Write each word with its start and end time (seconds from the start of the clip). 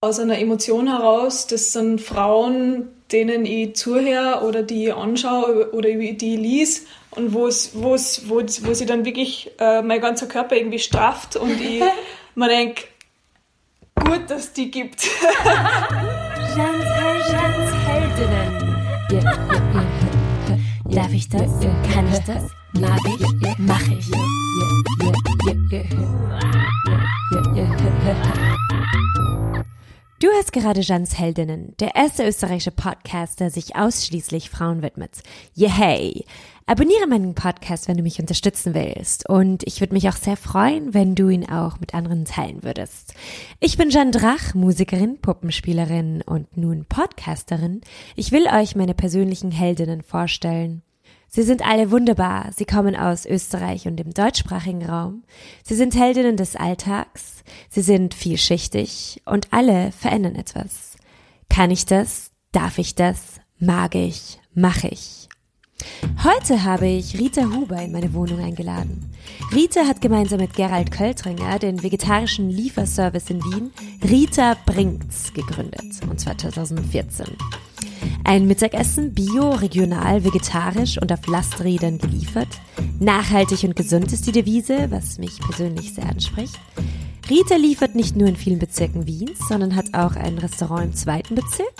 aus 0.00 0.18
einer 0.18 0.38
Emotion 0.38 0.88
heraus. 0.88 1.46
Das 1.46 1.72
sind 1.72 2.00
Frauen, 2.00 2.88
denen 3.12 3.46
ich 3.46 3.76
zuhöre 3.76 4.42
oder 4.46 4.62
die 4.62 4.86
ich 4.86 4.94
anschaue 4.94 5.72
oder 5.72 5.88
die 5.88 6.10
ich 6.10 6.38
lies 6.38 6.86
und 7.10 7.32
wo 7.32 7.46
es, 7.46 7.70
wo 7.74 7.94
wo, 7.94 8.74
sie 8.74 8.86
dann 8.86 9.04
wirklich 9.04 9.50
äh, 9.58 9.82
mein 9.82 10.00
ganzer 10.00 10.26
Körper 10.26 10.56
irgendwie 10.56 10.78
strafft 10.78 11.36
und 11.36 11.60
ich 11.60 11.82
mir 12.34 12.48
denke, 12.48 12.84
gut, 13.94 14.28
dass 14.28 14.52
die 14.52 14.70
gibt. 14.70 15.08
Darf 20.90 21.12
ich 21.12 21.28
das? 21.28 21.50
Kann 21.92 22.08
ich 22.12 22.18
das? 22.26 22.44
Mag 22.74 23.00
ich? 23.06 23.58
Mach 23.58 23.82
ich. 23.88 24.10
Du 30.18 30.28
hörst 30.28 30.54
gerade 30.54 30.80
Jans 30.80 31.18
Heldinnen, 31.18 31.74
der 31.78 31.94
erste 31.94 32.26
österreichische 32.26 32.70
Podcast, 32.70 33.38
der 33.38 33.50
sich 33.50 33.76
ausschließlich 33.76 34.48
Frauen 34.48 34.80
widmet. 34.80 35.22
Yay! 35.52 36.24
Abonniere 36.64 37.06
meinen 37.06 37.34
Podcast, 37.34 37.86
wenn 37.86 37.98
du 37.98 38.02
mich 38.02 38.18
unterstützen 38.18 38.72
willst. 38.72 39.28
Und 39.28 39.62
ich 39.66 39.80
würde 39.80 39.92
mich 39.92 40.08
auch 40.08 40.16
sehr 40.16 40.38
freuen, 40.38 40.94
wenn 40.94 41.16
du 41.16 41.28
ihn 41.28 41.46
auch 41.50 41.80
mit 41.80 41.92
anderen 41.92 42.24
teilen 42.24 42.62
würdest. 42.62 43.12
Ich 43.60 43.76
bin 43.76 43.90
Jeanne 43.90 44.10
Drach, 44.10 44.54
Musikerin, 44.54 45.18
Puppenspielerin 45.20 46.22
und 46.22 46.56
nun 46.56 46.86
Podcasterin. 46.86 47.82
Ich 48.14 48.32
will 48.32 48.46
euch 48.46 48.74
meine 48.74 48.94
persönlichen 48.94 49.50
Heldinnen 49.50 50.00
vorstellen. 50.00 50.80
Sie 51.28 51.42
sind 51.42 51.66
alle 51.66 51.90
wunderbar. 51.90 52.50
Sie 52.56 52.64
kommen 52.64 52.96
aus 52.96 53.26
Österreich 53.26 53.86
und 53.86 53.96
dem 53.96 54.14
deutschsprachigen 54.14 54.84
Raum. 54.84 55.24
Sie 55.62 55.74
sind 55.74 55.94
Heldinnen 55.94 56.36
des 56.36 56.56
Alltags. 56.56 57.44
Sie 57.68 57.82
sind 57.82 58.14
vielschichtig 58.14 59.22
und 59.26 59.52
alle 59.52 59.92
verändern 59.92 60.34
etwas. 60.34 60.96
Kann 61.50 61.70
ich 61.70 61.86
das? 61.86 62.30
Darf 62.52 62.78
ich 62.78 62.94
das? 62.94 63.40
Mag 63.58 63.94
ich? 63.94 64.40
Mach 64.54 64.84
ich? 64.84 65.28
Heute 66.24 66.64
habe 66.64 66.86
ich 66.86 67.18
Rita 67.18 67.42
Huber 67.54 67.82
in 67.82 67.92
meine 67.92 68.14
Wohnung 68.14 68.40
eingeladen. 68.40 69.12
Rita 69.54 69.86
hat 69.86 70.00
gemeinsam 70.00 70.40
mit 70.40 70.54
Gerald 70.54 70.90
Költringer 70.90 71.58
den 71.58 71.82
vegetarischen 71.82 72.48
Lieferservice 72.48 73.30
in 73.30 73.44
Wien 73.44 73.72
Rita 74.02 74.56
Bringt's 74.64 75.32
gegründet, 75.34 76.00
und 76.08 76.18
zwar 76.18 76.38
2014. 76.38 77.26
Ein 78.26 78.48
Mittagessen 78.48 79.14
bio, 79.14 79.50
regional, 79.50 80.24
vegetarisch 80.24 81.00
und 81.00 81.12
auf 81.12 81.24
Lasträdern 81.28 81.98
geliefert. 81.98 82.48
Nachhaltig 82.98 83.62
und 83.62 83.76
gesund 83.76 84.12
ist 84.12 84.26
die 84.26 84.32
Devise, 84.32 84.90
was 84.90 85.18
mich 85.18 85.38
persönlich 85.38 85.94
sehr 85.94 86.08
anspricht. 86.08 86.58
Rita 87.30 87.54
liefert 87.54 87.94
nicht 87.94 88.16
nur 88.16 88.26
in 88.26 88.34
vielen 88.34 88.58
Bezirken 88.58 89.06
Wiens, 89.06 89.38
sondern 89.48 89.76
hat 89.76 89.94
auch 89.94 90.16
ein 90.16 90.38
Restaurant 90.38 90.86
im 90.86 90.94
zweiten 90.94 91.36
Bezirk. 91.36 91.72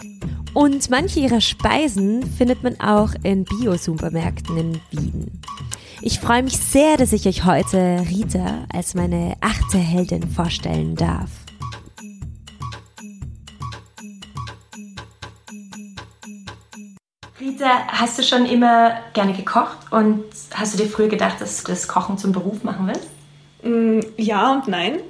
Und 0.55 0.89
manche 0.89 1.19
ihrer 1.19 1.41
Speisen 1.41 2.23
findet 2.23 2.63
man 2.63 2.79
auch 2.79 3.11
in 3.25 3.43
Bio-Supermärkten 3.43 4.57
in 4.57 4.81
Wien. 4.93 5.43
Ich 6.01 6.21
freue 6.21 6.45
mich 6.45 6.59
sehr, 6.59 6.97
dass 6.97 7.13
ich 7.13 7.27
euch 7.27 7.45
heute 7.45 8.05
Rita 8.09 8.67
als 8.73 8.95
meine 8.95 9.35
achte 9.41 9.79
Heldin 9.79 10.31
vorstellen 10.31 10.95
darf. 10.95 11.46
Rita, 17.57 17.87
hast 17.89 18.19
du 18.19 18.23
schon 18.23 18.45
immer 18.45 18.99
gerne 19.15 19.33
gekocht 19.33 19.79
und 19.91 20.25
hast 20.53 20.75
du 20.75 20.83
dir 20.83 20.91
früher 20.91 21.09
gedacht, 21.09 21.41
dass 21.41 21.63
du 21.63 21.73
das 21.73 21.89
Kochen 21.89 22.19
zum 22.19 22.33
Beruf 22.33 22.63
machen 22.65 22.87
willst? 22.87 23.09
Mm, 23.63 24.01
ja 24.19 24.53
und 24.53 24.69
nein. 24.69 25.01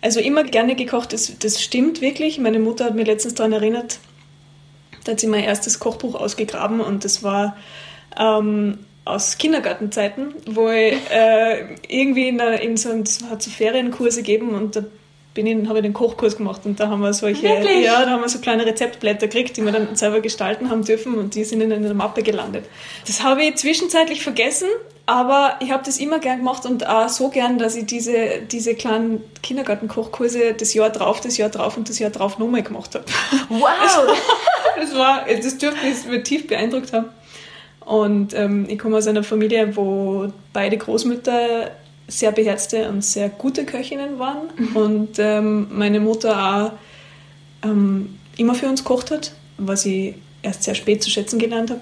Also 0.00 0.18
immer 0.18 0.42
gerne 0.42 0.74
gekocht, 0.74 1.12
das, 1.12 1.38
das 1.38 1.62
stimmt 1.62 2.00
wirklich. 2.00 2.40
Meine 2.40 2.58
Mutter 2.58 2.86
hat 2.86 2.96
mir 2.96 3.04
letztens 3.04 3.34
daran 3.34 3.52
erinnert, 3.52 4.00
da 5.04 5.12
hat 5.12 5.20
sie 5.20 5.28
mein 5.28 5.44
erstes 5.44 5.78
Kochbuch 5.78 6.16
ausgegraben 6.16 6.80
und 6.80 7.04
das 7.04 7.22
war 7.22 7.56
ähm, 8.18 8.80
aus 9.04 9.38
Kindergartenzeiten, 9.38 10.34
wo 10.46 10.68
ich 10.70 10.98
äh, 11.10 11.76
irgendwie 11.86 12.28
in, 12.28 12.40
in 12.40 12.76
so, 12.76 12.90
es 12.90 13.22
hat 13.30 13.40
so 13.40 13.50
Ferienkurse 13.50 14.22
gegeben 14.22 14.50
und 14.50 14.74
da 14.74 14.82
bin 15.44 15.46
ich, 15.46 15.68
habe 15.68 15.78
ich 15.78 15.84
den 15.84 15.92
Kochkurs 15.92 16.36
gemacht 16.36 16.62
und 16.64 16.80
da 16.80 16.88
haben 16.88 17.00
wir 17.00 17.12
solche, 17.12 17.44
Wirklich? 17.44 17.84
ja, 17.84 18.04
da 18.04 18.10
haben 18.10 18.22
wir 18.22 18.28
so 18.28 18.40
kleine 18.40 18.66
Rezeptblätter 18.66 19.28
gekriegt, 19.28 19.56
die 19.56 19.64
wir 19.64 19.70
dann 19.70 19.94
selber 19.94 20.20
gestalten 20.20 20.68
haben 20.68 20.84
dürfen 20.84 21.14
und 21.14 21.36
die 21.36 21.44
sind 21.44 21.60
in 21.60 21.72
einer 21.72 21.94
Mappe 21.94 22.24
gelandet. 22.24 22.64
Das 23.06 23.22
habe 23.22 23.44
ich 23.44 23.54
zwischenzeitlich 23.54 24.24
vergessen, 24.24 24.66
aber 25.06 25.54
ich 25.60 25.70
habe 25.70 25.84
das 25.86 25.98
immer 25.98 26.18
gern 26.18 26.38
gemacht 26.38 26.66
und 26.66 26.88
auch 26.88 27.08
so 27.08 27.28
gern, 27.28 27.56
dass 27.56 27.76
ich 27.76 27.86
diese, 27.86 28.40
diese 28.50 28.74
kleinen 28.74 29.22
Kindergartenkochkurse 29.44 30.54
das 30.54 30.74
Jahr 30.74 30.90
drauf, 30.90 31.20
das 31.20 31.36
Jahr 31.36 31.50
drauf 31.50 31.76
und 31.76 31.88
das 31.88 32.00
Jahr 32.00 32.10
drauf 32.10 32.40
nochmal 32.40 32.64
gemacht 32.64 32.96
habe. 32.96 33.04
Wow! 33.48 33.68
Das 34.80 34.96
war, 34.96 35.24
das 35.26 35.58
dürfte 35.58 35.84
mich 36.08 36.22
tief 36.22 36.46
beeindruckt 36.46 36.92
haben. 36.92 37.06
Und 37.80 38.32
ähm, 38.32 38.66
ich 38.68 38.78
komme 38.78 38.96
aus 38.96 39.08
einer 39.08 39.24
Familie, 39.24 39.74
wo 39.74 40.32
beide 40.52 40.76
Großmütter 40.76 41.72
sehr 42.08 42.32
beherzte 42.32 42.88
und 42.88 43.04
sehr 43.04 43.28
gute 43.28 43.64
Köchinnen 43.64 44.18
waren 44.18 44.48
Mhm. 44.56 44.76
und 44.76 45.08
ähm, 45.18 45.68
meine 45.70 46.00
Mutter 46.00 46.72
auch 47.62 47.66
ähm, 47.68 48.18
immer 48.36 48.54
für 48.54 48.66
uns 48.66 48.82
kocht 48.82 49.10
hat, 49.10 49.32
was 49.58 49.84
ich 49.86 50.14
erst 50.42 50.62
sehr 50.64 50.74
spät 50.74 51.02
zu 51.02 51.10
schätzen 51.10 51.38
gelernt 51.38 51.70
habe. 51.70 51.80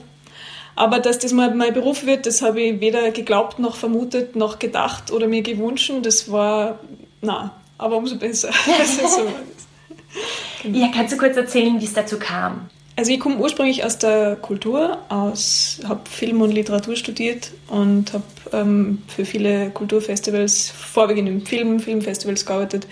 Aber 0.74 0.98
dass 0.98 1.18
das 1.18 1.32
mal 1.32 1.54
mein 1.54 1.72
Beruf 1.72 2.04
wird, 2.04 2.26
das 2.26 2.42
habe 2.42 2.60
ich 2.60 2.80
weder 2.80 3.10
geglaubt 3.10 3.58
noch 3.58 3.76
vermutet 3.76 4.36
noch 4.36 4.58
gedacht 4.58 5.10
oder 5.10 5.26
mir 5.26 5.42
gewünscht. 5.42 5.90
Das 6.02 6.30
war, 6.30 6.80
na, 7.22 7.52
aber 7.78 7.96
umso 7.96 8.16
besser. 8.16 8.50
so 8.84 9.22
ist. 9.22 10.76
Ja, 10.76 10.88
kannst 10.94 11.12
du 11.14 11.16
kurz 11.16 11.36
erzählen, 11.36 11.80
wie 11.80 11.84
es 11.84 11.94
dazu 11.94 12.18
kam? 12.18 12.68
Also 12.96 13.12
ich 13.12 13.20
komme 13.20 13.36
ursprünglich 13.36 13.84
aus 13.84 13.98
der 13.98 14.36
Kultur, 14.36 14.98
aus, 15.08 15.80
habe 15.86 16.00
Film 16.10 16.40
und 16.40 16.50
Literatur 16.50 16.96
studiert 16.96 17.50
und 17.68 18.12
habe 18.12 18.24
ähm, 18.52 19.02
für 19.08 19.24
viele 19.24 19.70
Kulturfestivals, 19.70 20.70
vorwiegend 20.70 21.28
im 21.28 21.46
Film, 21.46 21.80
Filmfestivals 21.80 22.46
gearbeitet, 22.46 22.86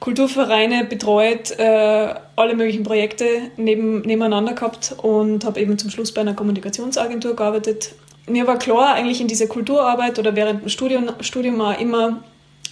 Kulturvereine 0.00 0.84
betreut, 0.84 1.58
äh, 1.58 2.14
alle 2.36 2.54
möglichen 2.54 2.82
Projekte 2.82 3.24
neben, 3.56 4.02
nebeneinander 4.02 4.52
gehabt 4.52 4.94
und 4.98 5.44
habe 5.44 5.60
eben 5.60 5.78
zum 5.78 5.88
Schluss 5.88 6.12
bei 6.12 6.20
einer 6.20 6.34
Kommunikationsagentur 6.34 7.34
gearbeitet. 7.34 7.94
Mir 8.26 8.46
war 8.46 8.58
klar, 8.58 8.94
eigentlich 8.94 9.20
in 9.20 9.28
dieser 9.28 9.46
Kulturarbeit 9.46 10.18
oder 10.18 10.36
während 10.36 10.62
dem 10.62 10.68
Studium, 10.68 11.08
Studium 11.20 11.60
auch 11.60 11.80
immer, 11.80 12.22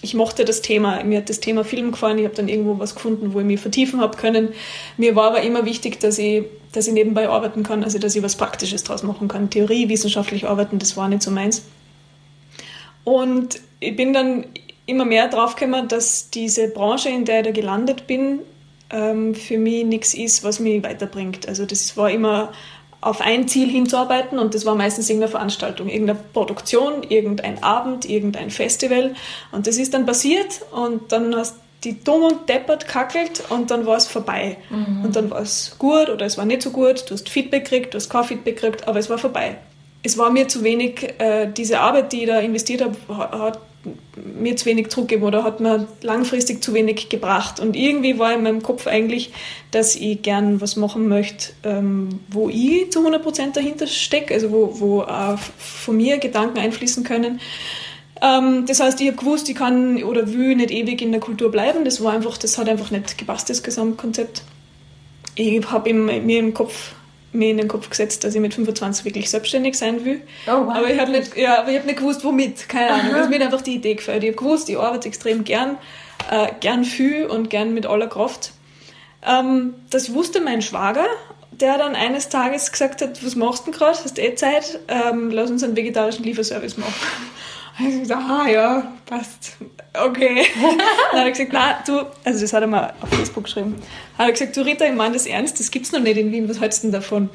ich 0.03 0.13
mochte 0.13 0.43
das 0.45 0.61
Thema. 0.61 1.01
Mir 1.03 1.19
hat 1.19 1.29
das 1.29 1.39
Thema 1.39 1.63
Film 1.63 1.91
gefallen. 1.91 2.19
Ich 2.19 2.25
habe 2.25 2.35
dann 2.35 2.49
irgendwo 2.49 2.77
was 2.77 2.93
gefunden, 2.93 3.33
wo 3.33 3.39
ich 3.39 3.45
mich 3.45 3.59
vertiefen 3.59 4.01
habe 4.01 4.17
können. 4.17 4.49
Mir 4.97 5.15
war 5.15 5.29
aber 5.29 5.41
immer 5.41 5.65
wichtig, 5.65 5.99
dass 6.01 6.19
ich, 6.19 6.43
dass 6.73 6.87
ich 6.87 6.93
nebenbei 6.93 7.29
arbeiten 7.29 7.63
kann, 7.63 7.83
also 7.83 7.97
dass 7.97 8.15
ich 8.15 8.21
was 8.21 8.35
Praktisches 8.35 8.83
draus 8.83 9.01
machen 9.01 9.29
kann. 9.29 9.49
Theorie, 9.49 9.87
wissenschaftlich 9.87 10.45
arbeiten, 10.45 10.77
das 10.77 10.97
war 10.97 11.07
nicht 11.07 11.23
so 11.23 11.31
meins. 11.31 11.63
Und 13.03 13.59
ich 13.79 13.95
bin 13.95 14.13
dann 14.13 14.45
immer 14.85 15.05
mehr 15.05 15.27
draufgekommen, 15.27 15.87
dass 15.87 16.29
diese 16.29 16.67
Branche, 16.69 17.09
in 17.09 17.25
der 17.25 17.39
ich 17.39 17.45
da 17.47 17.51
gelandet 17.51 18.07
bin, 18.07 18.39
ähm, 18.89 19.35
für 19.35 19.57
mich 19.57 19.85
nichts 19.85 20.13
ist, 20.13 20.43
was 20.43 20.59
mich 20.59 20.83
weiterbringt. 20.83 21.47
Also 21.47 21.65
das 21.65 21.97
war 21.97 22.09
immer 22.09 22.53
auf 23.01 23.19
ein 23.19 23.47
Ziel 23.47 23.69
hinzuarbeiten 23.69 24.39
und 24.39 24.55
das 24.55 24.65
war 24.65 24.75
meistens 24.75 25.09
irgendeine 25.09 25.31
Veranstaltung, 25.31 25.89
irgendeine 25.89 26.19
Produktion, 26.31 27.03
irgendein 27.03 27.61
Abend, 27.61 28.05
irgendein 28.09 28.49
Festival 28.49 29.13
und 29.51 29.67
das 29.67 29.77
ist 29.77 29.93
dann 29.93 30.05
passiert 30.05 30.61
und 30.71 31.11
dann 31.11 31.35
hast 31.35 31.57
die 31.83 32.01
dumm 32.01 32.23
und 32.23 32.47
deppert 32.47 32.87
kackelt 32.87 33.43
und 33.49 33.71
dann 33.71 33.85
war 33.85 33.97
es 33.97 34.07
vorbei. 34.07 34.57
Und 35.03 35.15
dann 35.17 35.29
war 35.29 35.41
es 35.41 35.75
gut 35.77 36.09
oder 36.09 36.25
es 36.25 36.37
war 36.37 36.45
nicht 36.45 36.61
so 36.61 36.71
gut, 36.71 37.09
du 37.09 37.13
hast 37.13 37.27
Feedback 37.27 37.65
gekriegt, 37.65 37.93
du 37.93 37.97
hast 37.97 38.09
kein 38.09 38.23
Feedback 38.23 38.61
gekriegt, 38.61 38.87
aber 38.87 38.99
es 38.99 39.09
war 39.09 39.17
vorbei. 39.17 39.57
Es 40.03 40.17
war 40.17 40.29
mir 40.29 40.47
zu 40.47 40.63
wenig, 40.63 41.13
äh, 41.19 41.47
diese 41.55 41.79
Arbeit, 41.79 42.11
die 42.11 42.21
ich 42.23 42.27
da 42.27 42.39
investiert 42.39 42.81
habe, 42.81 42.95
ha- 43.09 43.39
hat 43.39 43.59
mir 44.15 44.55
zu 44.55 44.65
wenig 44.65 44.89
zurückgegeben 44.89 45.27
oder 45.27 45.43
hat 45.43 45.59
mir 45.59 45.87
langfristig 46.01 46.63
zu 46.63 46.73
wenig 46.73 47.09
gebracht. 47.09 47.59
Und 47.59 47.75
irgendwie 47.75 48.17
war 48.19 48.33
in 48.33 48.43
meinem 48.43 48.61
Kopf 48.63 48.87
eigentlich, 48.87 49.31
dass 49.71 49.95
ich 49.95 50.21
gern 50.21 50.61
was 50.61 50.75
machen 50.75 51.07
möchte, 51.09 51.53
ähm, 51.63 52.19
wo 52.29 52.49
ich 52.49 52.91
zu 52.91 53.01
100% 53.05 53.55
dahinter 53.57 53.87
stecke, 53.87 54.33
also 54.33 54.51
wo, 54.51 54.79
wo 54.79 55.01
auch 55.01 55.39
von 55.57 55.97
mir 55.97 56.17
Gedanken 56.17 56.59
einfließen 56.59 57.03
können. 57.03 57.39
Ähm, 58.21 58.65
das 58.67 58.79
heißt, 58.79 59.01
ich 59.01 59.07
habe 59.07 59.17
gewusst, 59.17 59.49
ich 59.49 59.55
kann 59.55 60.01
oder 60.03 60.31
will 60.31 60.55
nicht 60.55 60.71
ewig 60.71 61.01
in 61.01 61.11
der 61.11 61.19
Kultur 61.19 61.51
bleiben. 61.51 61.83
Das 61.83 62.01
war 62.03 62.13
einfach, 62.13 62.37
das 62.37 62.57
hat 62.57 62.69
einfach 62.69 62.91
nicht 62.91 63.17
gepasst, 63.17 63.49
das 63.49 63.63
Gesamtkonzept. 63.63 64.43
Ich 65.35 65.69
habe 65.71 65.93
mir 65.93 66.39
im 66.39 66.53
Kopf 66.53 66.93
mir 67.33 67.49
in 67.49 67.57
den 67.57 67.67
Kopf 67.67 67.89
gesetzt, 67.89 68.23
dass 68.23 68.35
ich 68.35 68.41
mit 68.41 68.53
25 68.53 69.05
wirklich 69.05 69.29
selbstständig 69.29 69.75
sein 69.75 70.05
will. 70.05 70.21
Oh, 70.47 70.65
wow. 70.65 70.75
Aber 70.75 70.89
ich 70.89 70.99
habe 70.99 71.11
nicht, 71.11 71.35
ja, 71.35 71.59
aber 71.59 71.71
ich 71.71 71.77
hab 71.77 71.85
nicht 71.85 71.97
gewusst, 71.97 72.23
womit. 72.23 72.69
Keine 72.69 72.93
Ahnung. 72.93 73.15
Also 73.15 73.29
mir 73.29 73.35
hat 73.35 73.45
einfach 73.45 73.61
die 73.61 73.75
Idee 73.75 73.95
gefällt. 73.95 74.23
Ich 74.23 74.29
habe 74.29 74.37
gewusst, 74.37 74.69
ich 74.69 74.77
arbeite 74.77 75.07
extrem 75.07 75.43
gern, 75.43 75.77
äh, 76.31 76.47
gern 76.59 76.83
viel 76.85 77.25
und 77.25 77.49
gern 77.49 77.73
mit 77.73 77.85
aller 77.85 78.07
Kraft. 78.07 78.51
Ähm, 79.25 79.73
das 79.89 80.13
wusste 80.13 80.41
mein 80.41 80.61
Schwager, 80.61 81.05
der 81.51 81.77
dann 81.77 81.95
eines 81.95 82.29
Tages 82.29 82.71
gesagt 82.71 83.01
hat, 83.01 83.23
was 83.25 83.35
machst 83.35 83.65
du 83.65 83.71
denn 83.71 83.79
gerade? 83.79 83.97
Hast 83.97 84.19
eh 84.19 84.35
Zeit? 84.35 84.79
Ähm, 84.87 85.31
lass 85.31 85.49
uns 85.49 85.63
einen 85.63 85.75
vegetarischen 85.75 86.23
Lieferservice 86.23 86.77
machen. 86.77 86.93
Und 87.79 87.87
ich 87.87 87.99
gesagt, 88.01 88.23
ah 88.29 88.47
ja, 88.47 88.93
passt. 89.05 89.57
Okay. 89.93 90.45
dann 91.11 91.19
hat 91.19 91.25
er 91.25 91.31
gesagt, 91.31 91.49
na 91.53 91.79
du, 91.85 92.05
also 92.23 92.41
das 92.41 92.53
hat 92.53 92.61
er 92.61 92.67
mal 92.67 92.93
auf 93.01 93.09
Facebook 93.09 93.45
geschrieben, 93.45 93.75
hat 94.17 94.27
er 94.27 94.31
gesagt, 94.31 94.55
du 94.57 94.61
Rita, 94.61 94.85
ich 94.85 94.93
meine 94.93 95.13
das 95.13 95.25
ernst, 95.25 95.59
das 95.59 95.71
gibt's 95.71 95.91
noch 95.91 95.99
nicht 95.99 96.17
in 96.17 96.31
Wien, 96.31 96.49
was 96.49 96.59
hältst 96.59 96.83
du 96.83 96.87
denn 96.87 96.93
davon? 96.93 97.29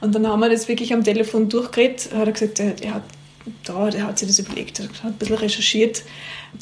Und 0.00 0.14
dann 0.14 0.26
haben 0.26 0.40
wir 0.40 0.50
das 0.50 0.68
wirklich 0.68 0.92
am 0.92 1.02
Telefon 1.02 1.48
durchgeredet, 1.48 2.10
hat 2.14 2.26
er 2.26 2.32
gesagt, 2.32 2.58
der 2.58 2.94
hat 2.94 3.02
da, 3.64 3.90
der 3.90 4.06
hat 4.06 4.18
sich 4.18 4.28
das 4.28 4.38
überlegt, 4.38 4.80
hat 4.80 4.88
ein 5.04 5.12
bisschen 5.14 5.36
recherchiert, 5.36 6.02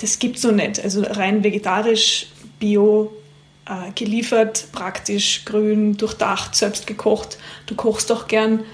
das 0.00 0.18
gibt's 0.18 0.42
noch 0.42 0.52
nicht. 0.52 0.82
Also 0.82 1.02
rein 1.02 1.44
vegetarisch, 1.44 2.26
bio, 2.58 3.12
äh, 3.66 3.92
geliefert, 3.94 4.66
praktisch, 4.72 5.44
grün, 5.44 5.96
durchdacht, 5.96 6.54
selbst 6.54 6.86
gekocht. 6.86 7.38
Du 7.66 7.74
kochst 7.74 8.10
doch 8.10 8.26
gern. 8.26 8.64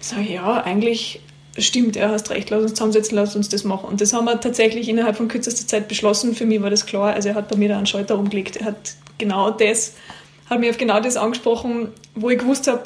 Sag 0.00 0.20
ich, 0.20 0.30
ja, 0.30 0.62
eigentlich 0.62 1.20
stimmt, 1.60 1.96
er 1.96 2.10
hast 2.10 2.30
recht, 2.30 2.50
lass 2.50 2.62
uns 2.62 2.74
zusammensetzen, 2.74 3.16
lass 3.16 3.36
uns 3.36 3.48
das 3.48 3.64
machen. 3.64 3.88
Und 3.88 4.00
das 4.00 4.12
haben 4.12 4.24
wir 4.24 4.40
tatsächlich 4.40 4.88
innerhalb 4.88 5.16
von 5.16 5.28
kürzester 5.28 5.66
Zeit 5.66 5.88
beschlossen. 5.88 6.34
Für 6.34 6.46
mich 6.46 6.62
war 6.62 6.70
das 6.70 6.86
klar. 6.86 7.14
Also 7.14 7.30
er 7.30 7.34
hat 7.34 7.48
bei 7.48 7.56
mir 7.56 7.68
da 7.68 7.76
einen 7.76 7.86
Schalter 7.86 8.18
umgelegt. 8.18 8.56
Er 8.56 8.66
hat 8.66 8.94
genau 9.18 9.50
das, 9.50 9.94
hat 10.48 10.60
mir 10.60 10.70
auf 10.70 10.78
genau 10.78 11.00
das 11.00 11.16
angesprochen, 11.16 11.88
wo 12.14 12.30
ich 12.30 12.38
gewusst 12.38 12.66
habe, 12.66 12.82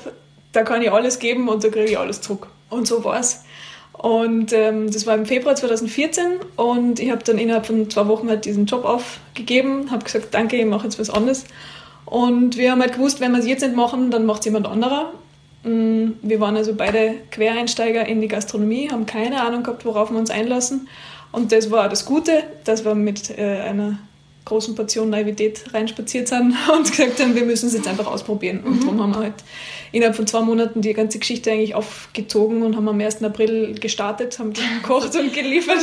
da 0.52 0.62
kann 0.62 0.82
ich 0.82 0.90
alles 0.90 1.18
geben 1.18 1.48
und 1.48 1.64
da 1.64 1.68
kriege 1.68 1.90
ich 1.90 1.98
alles 1.98 2.20
zurück. 2.20 2.48
Und 2.70 2.86
so 2.86 3.04
war 3.04 3.20
es. 3.20 3.44
Und 3.92 4.52
ähm, 4.52 4.90
das 4.90 5.06
war 5.06 5.14
im 5.14 5.26
Februar 5.26 5.54
2014 5.54 6.24
und 6.56 6.98
ich 6.98 7.10
habe 7.10 7.22
dann 7.22 7.38
innerhalb 7.38 7.66
von 7.66 7.88
zwei 7.90 8.08
Wochen 8.08 8.28
halt 8.28 8.46
diesen 8.46 8.66
Job 8.66 8.84
aufgegeben, 8.84 9.90
habe 9.90 10.04
gesagt, 10.04 10.28
danke, 10.32 10.56
ich 10.56 10.64
mache 10.64 10.84
jetzt 10.84 10.98
was 10.98 11.10
anderes. 11.10 11.44
Und 12.04 12.56
wir 12.56 12.72
haben 12.72 12.80
halt 12.80 12.94
gewusst, 12.94 13.20
wenn 13.20 13.32
wir 13.32 13.38
es 13.38 13.46
jetzt 13.46 13.62
nicht 13.62 13.76
machen, 13.76 14.10
dann 14.10 14.26
macht 14.26 14.40
es 14.40 14.46
jemand 14.46 14.66
anderer. 14.66 15.12
Mm, 15.64 16.12
wir 16.22 16.40
waren 16.40 16.56
also 16.56 16.74
beide 16.74 17.14
Quereinsteiger 17.30 18.06
in 18.06 18.20
die 18.20 18.28
Gastronomie, 18.28 18.90
haben 18.90 19.06
keine 19.06 19.42
Ahnung 19.42 19.62
gehabt, 19.62 19.84
worauf 19.84 20.10
wir 20.10 20.18
uns 20.18 20.30
einlassen. 20.30 20.88
Und 21.30 21.52
das 21.52 21.70
war 21.70 21.88
das 21.88 22.04
Gute, 22.04 22.44
dass 22.64 22.84
wir 22.84 22.94
mit 22.94 23.36
äh, 23.38 23.60
einer 23.60 23.98
großen 24.44 24.74
Portion 24.74 25.10
Naivität 25.10 25.72
reinspaziert 25.72 26.28
sind 26.28 26.56
und 26.72 26.90
gesagt 26.90 27.20
haben, 27.20 27.34
wir 27.34 27.44
müssen 27.44 27.68
es 27.68 27.74
jetzt 27.74 27.88
einfach 27.88 28.06
ausprobieren. 28.06 28.60
Und 28.64 28.76
mhm. 28.76 28.80
darum 28.80 29.02
haben 29.02 29.14
wir 29.14 29.20
halt 29.20 29.34
innerhalb 29.92 30.16
von 30.16 30.26
zwei 30.26 30.40
Monaten 30.40 30.80
die 30.82 30.92
ganze 30.94 31.18
Geschichte 31.18 31.52
eigentlich 31.52 31.74
aufgezogen 31.74 32.62
und 32.62 32.76
haben 32.76 32.88
am 32.88 33.00
1. 33.00 33.22
April 33.22 33.74
gestartet, 33.78 34.38
haben 34.38 34.52
gekocht 34.82 35.14
und 35.16 35.32
geliefert. 35.32 35.78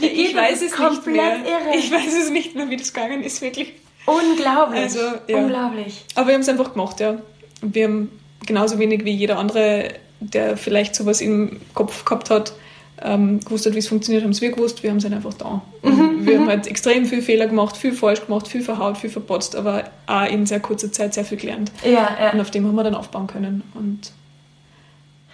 Wie 0.00 0.08
geht 0.08 0.18
ich 0.28 0.34
weiß 0.34 0.62
es 0.62 0.78
nicht 0.78 1.06
mehr. 1.06 1.36
Irre. 1.36 1.78
Ich 1.78 1.90
weiß 1.90 2.16
es 2.22 2.30
nicht 2.30 2.54
mehr, 2.54 2.70
wie 2.70 2.76
das 2.76 2.92
gegangen 2.92 3.22
ist, 3.22 3.42
wirklich. 3.42 3.74
Unglaublich. 4.06 4.80
Also, 4.80 5.00
ja. 5.28 5.36
Unglaublich. 5.36 6.04
Aber 6.14 6.28
wir 6.28 6.34
haben 6.34 6.40
es 6.40 6.48
einfach 6.48 6.72
gemacht, 6.72 7.00
ja. 7.00 7.18
Wir 7.60 7.84
haben 7.84 8.19
genauso 8.50 8.80
wenig 8.80 9.04
wie 9.04 9.12
jeder 9.12 9.38
andere, 9.38 9.94
der 10.18 10.56
vielleicht 10.56 10.96
sowas 10.96 11.20
im 11.20 11.60
Kopf 11.72 12.04
gehabt 12.04 12.30
hat, 12.30 12.52
ähm, 13.00 13.38
gewusst 13.40 13.64
hat, 13.64 13.74
wie 13.74 13.78
es 13.78 13.86
funktioniert, 13.86 14.24
haben 14.24 14.32
es 14.32 14.40
wir 14.40 14.50
gewusst, 14.50 14.82
wir 14.82 14.90
haben 14.90 14.96
es 14.96 15.04
halt 15.04 15.14
einfach 15.14 15.34
da. 15.34 15.62
Mhm. 15.82 16.26
Wir 16.26 16.38
haben 16.38 16.48
halt 16.48 16.66
extrem 16.66 17.06
viel 17.06 17.22
Fehler 17.22 17.46
gemacht, 17.46 17.76
viel 17.76 17.92
falsch 17.92 18.26
gemacht, 18.26 18.48
viel 18.48 18.62
verhaut, 18.62 18.98
viel 18.98 19.08
verpotzt, 19.08 19.54
aber 19.54 19.84
auch 20.06 20.26
in 20.26 20.46
sehr 20.46 20.58
kurzer 20.58 20.90
Zeit 20.90 21.14
sehr 21.14 21.24
viel 21.24 21.38
gelernt. 21.38 21.70
Ja, 21.84 22.16
ja. 22.20 22.32
Und 22.32 22.40
auf 22.40 22.50
dem 22.50 22.66
haben 22.66 22.74
wir 22.74 22.82
dann 22.82 22.96
aufbauen 22.96 23.28
können. 23.28 23.62
Und 23.74 24.12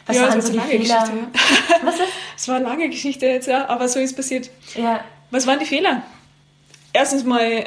was 0.05 0.17
ja, 0.17 0.29
waren 0.29 0.41
so 0.43 0.53
die 0.53 0.61
Fehler? 0.61 0.79
Geschichte, 0.79 1.13
ja. 1.17 1.77
Was 1.83 1.95
ist? 1.95 2.03
Es 2.37 2.49
war 2.49 2.57
eine 2.57 2.67
lange 2.67 2.91
Geschichte 2.91 3.27
jetzt, 3.27 3.49
ja, 3.49 3.67
aber 3.69 3.89
so 3.89 3.99
ist 3.99 4.15
passiert. 4.15 4.51
Ja. 4.75 5.01
Was 5.31 5.47
waren 5.47 5.59
die 5.59 5.65
Fehler? 5.65 6.03
Erstens 6.93 7.25
mal 7.25 7.65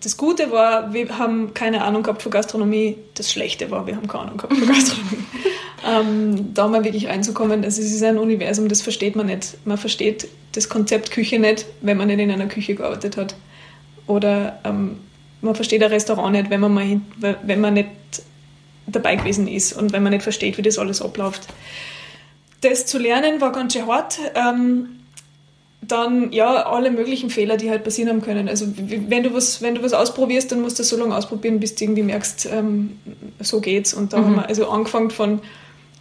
das 0.00 0.16
Gute 0.16 0.50
war, 0.50 0.92
wir 0.92 1.18
haben 1.18 1.54
keine 1.54 1.82
Ahnung 1.84 2.02
gehabt 2.02 2.22
von 2.22 2.32
Gastronomie. 2.32 2.96
Das 3.14 3.30
Schlechte 3.30 3.70
war, 3.70 3.86
wir 3.86 3.96
haben 3.96 4.06
keine 4.06 4.24
Ahnung 4.24 4.36
gehabt 4.36 4.54
von 4.54 4.68
Gastronomie. 4.68 5.24
ähm, 5.86 6.54
da 6.54 6.68
mal 6.68 6.84
wirklich 6.84 7.08
reinzukommen, 7.08 7.64
also 7.64 7.80
es 7.80 7.92
ist 7.92 8.02
ein 8.02 8.18
Universum, 8.18 8.68
das 8.68 8.82
versteht 8.82 9.16
man 9.16 9.26
nicht. 9.26 9.56
Man 9.64 9.78
versteht 9.78 10.28
das 10.52 10.68
Konzept 10.68 11.10
Küche 11.10 11.38
nicht, 11.38 11.66
wenn 11.80 11.96
man 11.96 12.08
nicht 12.08 12.20
in 12.20 12.30
einer 12.30 12.46
Küche 12.46 12.74
gearbeitet 12.74 13.16
hat. 13.16 13.34
Oder 14.06 14.60
ähm, 14.64 14.98
man 15.40 15.54
versteht 15.54 15.82
ein 15.82 15.90
Restaurant 15.90 16.32
nicht, 16.32 16.50
wenn 16.50 16.60
man, 16.60 16.74
mal, 16.74 17.00
wenn 17.42 17.60
man 17.60 17.74
nicht 17.74 17.88
dabei 18.86 19.16
gewesen 19.16 19.46
ist 19.46 19.72
und 19.72 19.92
wenn 19.92 20.02
man 20.02 20.12
nicht 20.12 20.22
versteht, 20.22 20.58
wie 20.58 20.62
das 20.62 20.78
alles 20.78 21.02
abläuft. 21.02 21.46
Das 22.60 22.86
zu 22.86 22.98
lernen 22.98 23.40
war 23.40 23.52
ganz 23.52 23.74
schön 23.74 23.86
hart. 23.86 24.18
Ähm, 24.34 24.88
dann 25.88 26.32
ja 26.32 26.66
alle 26.66 26.90
möglichen 26.90 27.30
Fehler, 27.30 27.56
die 27.56 27.70
halt 27.70 27.82
passieren 27.82 28.10
haben 28.10 28.22
können. 28.22 28.48
Also 28.48 28.66
wenn 28.76 29.22
du 29.22 29.34
was, 29.34 29.62
wenn 29.62 29.74
du 29.74 29.82
was 29.82 29.92
ausprobierst, 29.92 30.52
dann 30.52 30.60
musst 30.60 30.78
du 30.78 30.84
so 30.84 30.96
lange 30.96 31.16
ausprobieren, 31.16 31.60
bis 31.60 31.74
du 31.74 31.84
irgendwie 31.84 32.02
merkst, 32.02 32.48
ähm, 32.52 32.98
so 33.40 33.60
geht's. 33.60 33.94
Und 33.94 34.12
da 34.12 34.18
mhm. 34.18 34.24
haben 34.24 34.36
wir 34.36 34.48
also 34.48 34.68
angefangen 34.68 35.10
von, 35.10 35.40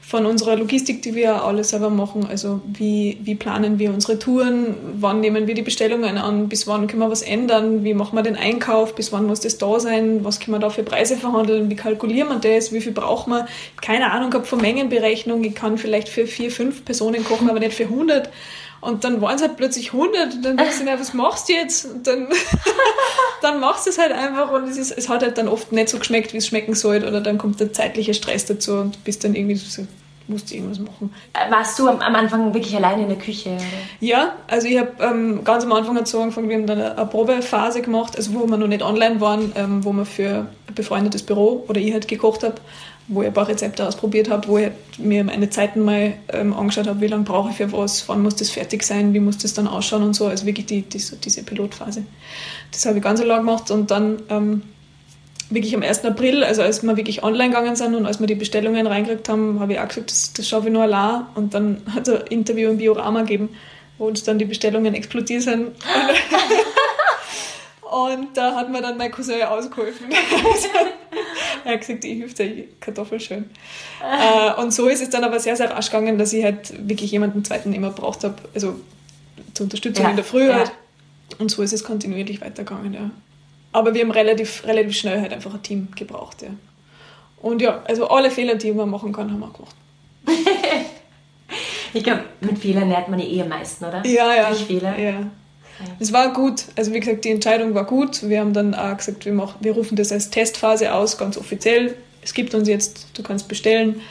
von 0.02 0.26
unserer 0.26 0.58
Logistik, 0.58 1.02
die 1.02 1.16
wir 1.16 1.44
alle 1.44 1.64
selber 1.64 1.90
machen. 1.90 2.28
Also 2.30 2.62
wie, 2.66 3.18
wie 3.22 3.36
planen 3.36 3.80
wir 3.80 3.94
unsere 3.94 4.20
Touren, 4.20 4.76
wann 5.00 5.22
nehmen 5.22 5.48
wir 5.48 5.56
die 5.56 5.62
Bestellungen 5.62 6.18
an, 6.18 6.50
bis 6.50 6.68
wann 6.68 6.88
können 6.88 7.02
wir 7.02 7.10
was 7.10 7.22
ändern, 7.22 7.84
wie 7.84 7.94
machen 7.94 8.16
wir 8.16 8.24
den 8.24 8.36
Einkauf, 8.36 8.94
bis 8.94 9.14
wann 9.14 9.26
muss 9.26 9.40
das 9.40 9.58
da 9.58 9.80
sein, 9.80 10.24
was 10.24 10.40
können 10.40 10.56
wir 10.56 10.60
da 10.60 10.70
für 10.70 10.84
Preise 10.84 11.18
verhandeln, 11.18 11.70
wie 11.70 11.76
kalkulieren 11.76 12.30
wir 12.30 12.40
das, 12.40 12.74
wie 12.74 12.82
viel 12.82 12.94
braucht 12.94 13.28
man. 13.28 13.48
Keine 13.82 14.12
Ahnung 14.12 14.34
habe 14.34 14.46
von 14.46 14.60
Mengenberechnung, 14.60 15.44
ich 15.44 15.56
kann 15.56 15.78
vielleicht 15.78 16.10
für 16.10 16.28
vier, 16.28 16.52
fünf 16.52 16.84
Personen 16.84 17.24
kochen, 17.24 17.50
aber 17.50 17.60
nicht 17.60 17.74
für 17.74 17.84
100. 17.84 18.30
Und 18.80 19.04
dann 19.04 19.22
waren 19.22 19.36
es 19.36 19.42
halt 19.42 19.58
plötzlich 19.58 19.94
100 19.94 20.36
und 20.36 20.42
dann 20.44 20.58
denkst 20.58 20.80
du 20.80 20.86
dir, 20.86 21.00
was 21.00 21.14
machst 21.14 21.50
du 21.50 21.54
jetzt? 21.54 21.86
Und 21.86 22.06
dann, 22.06 22.28
dann 23.42 23.60
machst 23.60 23.86
du 23.86 23.90
es 23.90 23.98
halt 23.98 24.12
einfach 24.12 24.52
und 24.52 24.68
es, 24.68 24.78
ist, 24.78 24.92
es 24.92 25.10
hat 25.10 25.24
halt 25.24 25.38
dann 25.38 25.48
oft 25.48 25.72
nicht 25.72 25.90
so 25.90 25.98
geschmeckt, 25.98 26.34
wie 26.34 26.38
es 26.38 26.48
schmecken 26.48 26.76
soll 26.76 27.04
oder 27.04 27.22
dann 27.22 27.38
kommt 27.38 27.60
der 27.60 27.74
zeitliche 27.74 28.14
Stress 28.14 28.46
dazu 28.46 28.74
und 28.74 28.96
du 28.96 29.00
bist 29.04 29.24
dann 29.24 29.36
irgendwie 29.36 29.56
so, 29.56 29.86
musst 30.28 30.52
irgendwas 30.52 30.80
machen. 30.80 31.14
Äh, 31.34 31.52
warst 31.52 31.80
du 31.80 31.88
am, 31.88 32.00
am, 32.00 32.16
Anfang 32.16 32.54
wirklich 32.54 32.76
alleine 32.76 33.04
in 33.04 33.10
der 33.10 33.18
Küche? 33.18 33.52
Oder? 33.52 33.62
Ja, 34.00 34.34
also 34.48 34.68
ich 34.68 34.78
habe 34.78 34.92
ähm, 35.00 35.44
ganz 35.44 35.64
am 35.64 35.72
Anfang 35.72 35.96
hat 35.96 36.08
so 36.08 36.22
angefangen, 36.22 36.50
wir 36.50 36.58
haben 36.58 36.68
dann 36.68 36.80
eine, 36.80 36.98
eine 36.98 37.06
Probephase 37.08 37.82
gemacht, 37.82 38.16
also 38.16 38.34
wo 38.34 38.46
wir 38.46 38.58
noch 38.58 38.68
nicht 38.68 38.84
online 38.84 39.22
waren, 39.22 39.52
ähm, 39.56 39.84
wo 39.84 39.94
wir 39.94 40.06
für 40.06 40.48
ein 40.68 40.76
befreundetes 40.76 41.24
Büro 41.24 41.66
oder 41.68 41.80
ich 41.80 41.94
halt 41.94 42.08
gekocht 42.08 42.44
habe 42.44 42.56
wo 43.08 43.22
ich 43.22 43.28
ein 43.28 43.34
paar 43.34 43.48
Rezepte 43.48 43.88
ausprobiert 43.88 44.30
habe, 44.30 44.48
wo 44.48 44.58
ich 44.58 44.70
mir 44.98 45.24
meine 45.24 45.50
Zeiten 45.50 45.84
mal 45.84 46.14
ähm, 46.30 46.54
angeschaut 46.54 46.88
habe, 46.88 47.00
wie 47.00 47.08
lange 47.08 47.24
brauche 47.24 47.52
ich 47.52 47.56
für 47.56 47.72
was, 47.72 48.08
wann 48.10 48.22
muss 48.22 48.36
das 48.36 48.50
fertig 48.50 48.84
sein, 48.84 49.14
wie 49.14 49.20
muss 49.20 49.38
das 49.38 49.54
dann 49.54 49.68
ausschauen 49.68 50.04
und 50.04 50.14
so. 50.14 50.26
Also 50.28 50.46
wirklich 50.46 50.66
die, 50.66 50.82
die, 50.82 51.00
diese 51.00 51.44
Pilotphase. 51.44 52.04
Das 52.72 52.86
habe 52.86 52.98
ich 52.98 53.04
ganz 53.04 53.24
lange 53.24 53.42
gemacht 53.42 53.72
und 53.72 53.92
dann 53.92 54.22
ähm, 54.30 54.64
wirklich 55.50 55.74
am 55.76 55.84
1. 55.84 56.04
April, 56.04 56.44
also 56.44 56.62
als 56.62 56.84
wir 56.84 56.98
wirklich 56.98 57.24
online 57.24 57.50
gegangen 57.50 57.76
sind 57.78 57.96
und 57.96 58.06
als 58.06 58.20
wir 58.20 58.28
die 58.28 58.36
Bestellungen 58.36 58.86
reingekriegt 58.86 59.30
haben, 59.30 59.60
habe 59.62 59.74
ich 59.74 59.80
auch 59.80 59.88
gesagt, 59.88 60.12
das, 60.12 60.34
das 60.34 60.48
schaffe 60.48 60.68
ich 60.68 60.74
nur 60.74 60.84
allein. 60.84 61.22
Und 61.36 61.54
dann 61.54 61.82
hat 61.94 62.08
es 62.08 62.22
ein 62.22 62.28
Interview 62.28 62.70
im 62.70 62.78
Biorama 62.78 63.22
gegeben, 63.22 63.50
wo 63.98 64.08
uns 64.08 64.24
dann 64.24 64.38
die 64.38 64.46
Bestellungen 64.46 64.94
explodiert 64.94 65.44
sind. 65.44 65.72
Und 67.92 68.36
da 68.36 68.56
hat 68.56 68.70
mir 68.70 68.82
dann 68.82 68.98
mein 68.98 69.12
Cousin 69.12 69.42
ausgeholfen. 69.44 70.08
er 71.64 71.74
hat 71.74 71.80
gesagt, 71.80 72.04
ich 72.04 72.18
hilft 72.18 72.40
dir 72.40 72.66
Kartoffel 72.80 73.20
schön. 73.20 73.50
äh, 74.02 74.60
und 74.60 74.74
so 74.74 74.88
ist 74.88 75.02
es 75.02 75.10
dann 75.10 75.24
aber 75.24 75.40
sehr, 75.40 75.56
sehr 75.56 75.72
rasch 75.72 75.90
gegangen, 75.90 76.18
dass 76.18 76.34
ich 76.34 76.44
halt 76.44 76.88
wirklich 76.88 77.12
jemanden 77.12 77.46
zweiten 77.46 77.74
immer 77.74 77.92
braucht 77.92 78.24
habe. 78.24 78.36
Also 78.54 78.76
zur 79.54 79.66
Unterstützung 79.66 80.06
ja. 80.06 80.10
in 80.12 80.16
der 80.16 80.26
Früh 80.26 80.52
halt. 80.52 80.72
Und 81.40 81.52
so 81.52 81.62
ist 81.62 81.74
es 81.74 81.84
kontinuierlich 81.84 82.42
weitergegangen, 82.42 82.94
ja. 82.94 83.12
Aber 83.74 83.94
wir 83.94 84.02
haben 84.02 84.12
relativ, 84.12 84.66
relativ 84.66 84.98
schnell 84.98 85.22
halt 85.22 85.34
einfach 85.34 85.54
ein 85.54 85.64
Team 85.64 85.88
gebraucht, 85.96 86.42
ja. 86.42 86.50
Und 87.42 87.62
ja, 87.62 87.84
also 87.86 88.10
alle 88.10 88.32
Fehler, 88.32 88.56
die 88.56 88.72
man 88.72 88.90
machen 88.90 89.14
kann, 89.14 89.32
haben 89.32 89.40
wir 89.40 89.52
gemacht. 89.52 89.76
ich 91.94 92.04
glaube, 92.04 92.24
mit 92.42 92.58
Fehlern 92.58 92.90
lernt 92.90 93.10
man 93.10 93.20
ja 93.20 93.26
eh 93.26 93.42
am 93.42 93.50
meisten, 93.50 93.86
oder? 93.86 94.06
Ja, 94.06 94.34
ja. 94.34 94.50
Durch 94.50 94.66
Fehler. 94.66 94.98
Ja. 94.98 95.28
Es 96.00 96.14
war 96.14 96.34
gut. 96.34 96.66
Also 96.76 96.94
wie 96.94 97.00
gesagt, 97.00 97.26
die 97.26 97.30
Entscheidung 97.30 97.74
war 97.74 97.86
gut. 97.86 98.28
Wir 98.28 98.40
haben 98.40 98.54
dann 98.54 98.74
auch 98.74 98.98
gesagt, 98.98 99.26
wir, 99.26 99.34
machen, 99.34 99.58
wir 99.62 99.74
rufen 99.74 99.96
das 99.96 100.12
als 100.12 100.30
Testphase 100.30 100.94
aus, 100.94 101.18
ganz 101.18 101.38
offiziell. 101.38 101.96
Es 102.22 102.34
gibt 102.34 102.54
uns 102.54 102.68
jetzt, 102.68 103.08
du 103.14 103.24
kannst 103.24 103.48
bestellen. 103.48 104.02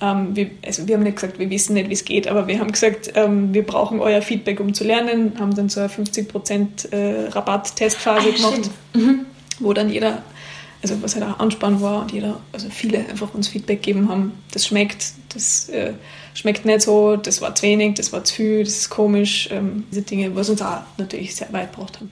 Ähm, 0.00 0.36
wir, 0.36 0.50
also 0.64 0.86
wir 0.86 0.96
haben 0.96 1.02
nicht 1.02 1.16
gesagt, 1.16 1.38
wir 1.38 1.50
wissen 1.50 1.74
nicht, 1.74 1.88
wie 1.88 1.94
es 1.94 2.04
geht, 2.04 2.28
aber 2.28 2.46
wir 2.46 2.60
haben 2.60 2.70
gesagt, 2.70 3.12
ähm, 3.14 3.54
wir 3.54 3.64
brauchen 3.64 4.00
euer 4.00 4.22
Feedback, 4.22 4.60
um 4.60 4.74
zu 4.74 4.84
lernen. 4.84 5.32
Haben 5.38 5.54
dann 5.54 5.68
so 5.68 5.80
eine 5.80 5.88
50% 5.88 6.92
äh, 6.92 7.28
Rabatt-Testphase 7.28 8.28
ah, 8.28 8.36
gemacht, 8.36 8.70
mhm. 8.94 9.26
wo 9.58 9.72
dann 9.72 9.90
jeder 9.90 10.22
also 10.82 11.02
was 11.02 11.14
halt 11.14 11.24
auch 11.24 11.38
Anspann 11.38 11.80
war 11.80 12.02
und 12.02 12.12
jeder, 12.12 12.40
also 12.52 12.68
viele 12.70 12.98
einfach 12.98 13.34
uns 13.34 13.48
Feedback 13.48 13.82
gegeben 13.82 14.08
haben, 14.08 14.32
das 14.52 14.66
schmeckt, 14.66 15.12
das 15.32 15.68
äh, 15.68 15.92
schmeckt 16.36 16.64
nicht 16.64 16.82
so, 16.82 17.16
das 17.16 17.40
war 17.40 17.54
zu 17.54 17.62
wenig, 17.62 17.94
das 17.94 18.12
war 18.12 18.22
zu 18.22 18.34
viel, 18.34 18.64
das 18.64 18.74
ist 18.74 18.90
komisch, 18.90 19.48
ähm, 19.50 19.84
diese 19.90 20.02
Dinge, 20.02 20.34
was 20.36 20.48
uns 20.48 20.62
auch 20.62 20.80
natürlich 20.98 21.34
sehr 21.34 21.52
weit 21.52 21.72
gebracht 21.72 21.96
haben. 21.96 22.10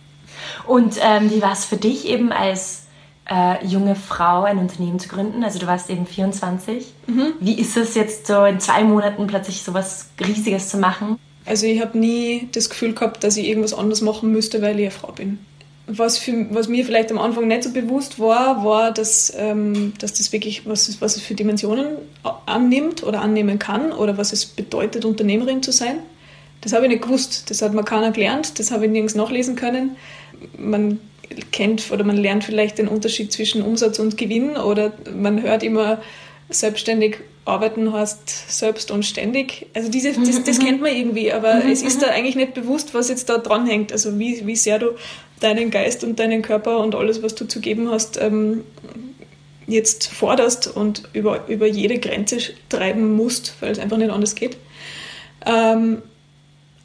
Und 0.66 0.96
ähm, 1.00 1.30
wie 1.30 1.42
war 1.42 1.52
es 1.52 1.64
für 1.64 1.76
dich 1.76 2.08
eben 2.08 2.32
als 2.32 2.84
äh, 3.30 3.64
junge 3.64 3.94
Frau 3.94 4.42
ein 4.42 4.58
Unternehmen 4.58 4.98
zu 4.98 5.08
gründen? 5.08 5.44
Also 5.44 5.58
du 5.58 5.66
warst 5.66 5.90
eben 5.90 6.06
24. 6.06 6.86
Mhm. 7.06 7.34
Wie 7.40 7.54
ist 7.54 7.76
es 7.76 7.94
jetzt 7.94 8.26
so 8.26 8.44
in 8.44 8.60
zwei 8.60 8.82
Monaten 8.82 9.26
plötzlich 9.26 9.62
so 9.62 9.74
was 9.74 10.08
Riesiges 10.20 10.68
zu 10.68 10.78
machen? 10.78 11.18
Also 11.46 11.66
ich 11.66 11.80
habe 11.80 11.98
nie 11.98 12.48
das 12.52 12.70
Gefühl 12.70 12.94
gehabt, 12.94 13.22
dass 13.22 13.36
ich 13.36 13.46
irgendwas 13.46 13.74
anderes 13.74 14.00
machen 14.00 14.32
müsste, 14.32 14.62
weil 14.62 14.78
ich 14.78 14.86
eine 14.86 14.90
Frau 14.90 15.12
bin 15.12 15.38
was, 15.86 16.18
für, 16.18 16.46
was 16.50 16.68
mir 16.68 16.84
vielleicht 16.84 17.10
am 17.10 17.18
Anfang 17.18 17.46
nicht 17.46 17.64
so 17.64 17.70
bewusst 17.70 18.18
war, 18.18 18.64
war, 18.64 18.92
dass, 18.92 19.32
ähm, 19.36 19.92
dass 19.98 20.14
das 20.14 20.32
wirklich, 20.32 20.66
was, 20.66 21.00
was 21.00 21.16
es 21.16 21.22
für 21.22 21.34
Dimensionen 21.34 21.96
annimmt 22.46 23.02
oder 23.02 23.20
annehmen 23.20 23.58
kann 23.58 23.92
oder 23.92 24.16
was 24.16 24.32
es 24.32 24.46
bedeutet, 24.46 25.04
Unternehmerin 25.04 25.62
zu 25.62 25.72
sein. 25.72 25.98
Das 26.62 26.72
habe 26.72 26.86
ich 26.86 26.90
nicht 26.90 27.02
gewusst. 27.02 27.50
Das 27.50 27.60
hat 27.60 27.74
mir 27.74 27.84
keiner 27.84 28.10
gelernt. 28.12 28.58
Das 28.58 28.70
habe 28.70 28.86
ich 28.86 28.90
nirgends 28.90 29.14
nachlesen 29.14 29.56
können. 29.56 29.96
Man 30.56 31.00
kennt 31.52 31.90
oder 31.90 32.04
man 32.04 32.16
lernt 32.16 32.44
vielleicht 32.44 32.78
den 32.78 32.88
Unterschied 32.88 33.32
zwischen 33.32 33.62
Umsatz 33.62 33.98
und 33.98 34.16
Gewinn 34.16 34.56
oder 34.56 34.92
man 35.14 35.42
hört 35.42 35.62
immer, 35.62 36.00
selbstständig 36.50 37.18
arbeiten 37.46 37.92
heißt 37.92 38.52
selbst 38.58 38.90
und 38.90 39.04
ständig. 39.04 39.66
Also 39.74 39.90
diese, 39.90 40.12
das, 40.12 40.44
das 40.44 40.58
kennt 40.58 40.80
man 40.80 40.94
irgendwie, 40.94 41.32
aber 41.32 41.56
mhm, 41.56 41.70
es 41.70 41.82
ist 41.82 42.02
da 42.02 42.08
eigentlich 42.08 42.36
nicht 42.36 42.54
bewusst, 42.54 42.94
was 42.94 43.08
jetzt 43.08 43.28
da 43.28 43.38
dran 43.38 43.66
hängt. 43.66 43.92
Also 43.92 44.18
wie, 44.18 44.46
wie 44.46 44.56
sehr 44.56 44.78
du 44.78 44.92
deinen 45.40 45.70
Geist 45.70 46.04
und 46.04 46.18
deinen 46.18 46.42
Körper 46.42 46.78
und 46.78 46.94
alles, 46.94 47.22
was 47.22 47.34
du 47.34 47.46
zu 47.46 47.60
geben 47.60 47.90
hast, 47.90 48.20
ähm, 48.20 48.64
jetzt 49.66 50.08
forderst 50.08 50.66
und 50.66 51.08
über, 51.12 51.48
über 51.48 51.66
jede 51.66 51.98
Grenze 51.98 52.38
treiben 52.68 53.14
musst, 53.14 53.54
weil 53.60 53.72
es 53.72 53.78
einfach 53.78 53.96
nicht 53.96 54.10
anders 54.10 54.34
geht. 54.34 54.56
Ähm, 55.46 56.02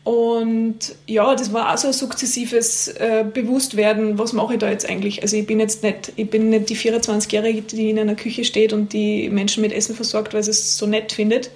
und 0.03 0.79
ja, 1.05 1.35
das 1.35 1.53
war 1.53 1.73
auch 1.73 1.77
so 1.77 1.87
ein 1.87 1.93
sukzessives 1.93 2.87
äh, 2.87 3.25
Bewusstwerden, 3.31 4.17
was 4.17 4.33
mache 4.33 4.53
ich 4.53 4.59
da 4.59 4.69
jetzt 4.69 4.89
eigentlich? 4.89 5.21
Also 5.21 5.37
ich 5.37 5.45
bin 5.45 5.59
jetzt 5.59 5.83
nicht, 5.83 6.13
ich 6.15 6.29
bin 6.29 6.49
nicht 6.49 6.69
die 6.69 6.77
24-Jährige, 6.77 7.61
die 7.61 7.89
in 7.89 7.99
einer 7.99 8.15
Küche 8.15 8.43
steht 8.43 8.73
und 8.73 8.93
die 8.93 9.29
Menschen 9.29 9.61
mit 9.61 9.71
Essen 9.71 9.95
versorgt, 9.95 10.33
weil 10.33 10.41
sie 10.41 10.51
es 10.51 10.77
so 10.77 10.87
nett 10.87 11.11
findet. 11.11 11.51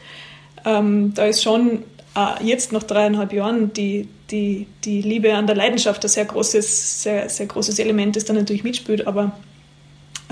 Ähm, 0.65 1.13
da 1.15 1.25
ist 1.25 1.41
schon 1.41 1.83
jetzt 2.41 2.71
nach 2.71 2.83
dreieinhalb 2.83 3.33
Jahren 3.33 3.73
die, 3.73 4.07
die, 4.29 4.67
die 4.83 5.01
Liebe 5.01 5.33
an 5.33 5.47
der 5.47 5.55
Leidenschaft 5.55 6.03
ein 6.03 6.09
sehr 6.09 6.25
großes, 6.25 7.03
sehr, 7.03 7.29
sehr 7.29 7.47
großes 7.47 7.79
Element, 7.79 8.15
das 8.15 8.25
da 8.25 8.33
natürlich 8.33 8.63
mitspielt, 8.63 9.07
aber 9.07 9.31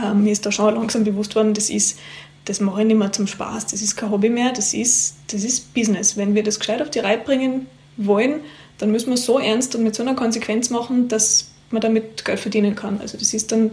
ähm, 0.01 0.23
mir 0.23 0.31
ist 0.31 0.45
da 0.45 0.51
schon 0.51 0.75
langsam 0.75 1.03
bewusst 1.03 1.35
worden, 1.35 1.53
das 1.53 1.69
ist, 1.69 2.00
das 2.45 2.59
mache 2.59 2.81
ich 2.81 2.88
nicht 2.88 2.97
mehr 2.97 3.11
zum 3.11 3.27
Spaß, 3.27 3.67
das 3.67 3.81
ist 3.81 3.95
kein 3.95 4.11
Hobby 4.11 4.29
mehr, 4.29 4.51
das 4.51 4.73
ist, 4.73 5.15
das 5.31 5.43
ist 5.43 5.73
Business. 5.73 6.17
Wenn 6.17 6.35
wir 6.35 6.43
das 6.43 6.59
gescheit 6.59 6.81
auf 6.81 6.89
die 6.89 7.00
Reihe 7.00 7.17
bringen 7.17 7.67
wollen, 7.97 8.41
dann 8.77 8.91
müssen 8.91 9.07
wir 9.07 9.15
es 9.15 9.25
so 9.25 9.39
ernst 9.39 9.75
und 9.75 9.83
mit 9.83 9.95
so 9.95 10.03
einer 10.03 10.15
Konsequenz 10.15 10.69
machen, 10.69 11.07
dass 11.07 11.51
man 11.71 11.81
damit 11.81 12.25
Geld 12.25 12.39
verdienen 12.39 12.75
kann. 12.75 13.00
Also 13.01 13.17
das 13.17 13.33
ist 13.33 13.51
dann, 13.51 13.71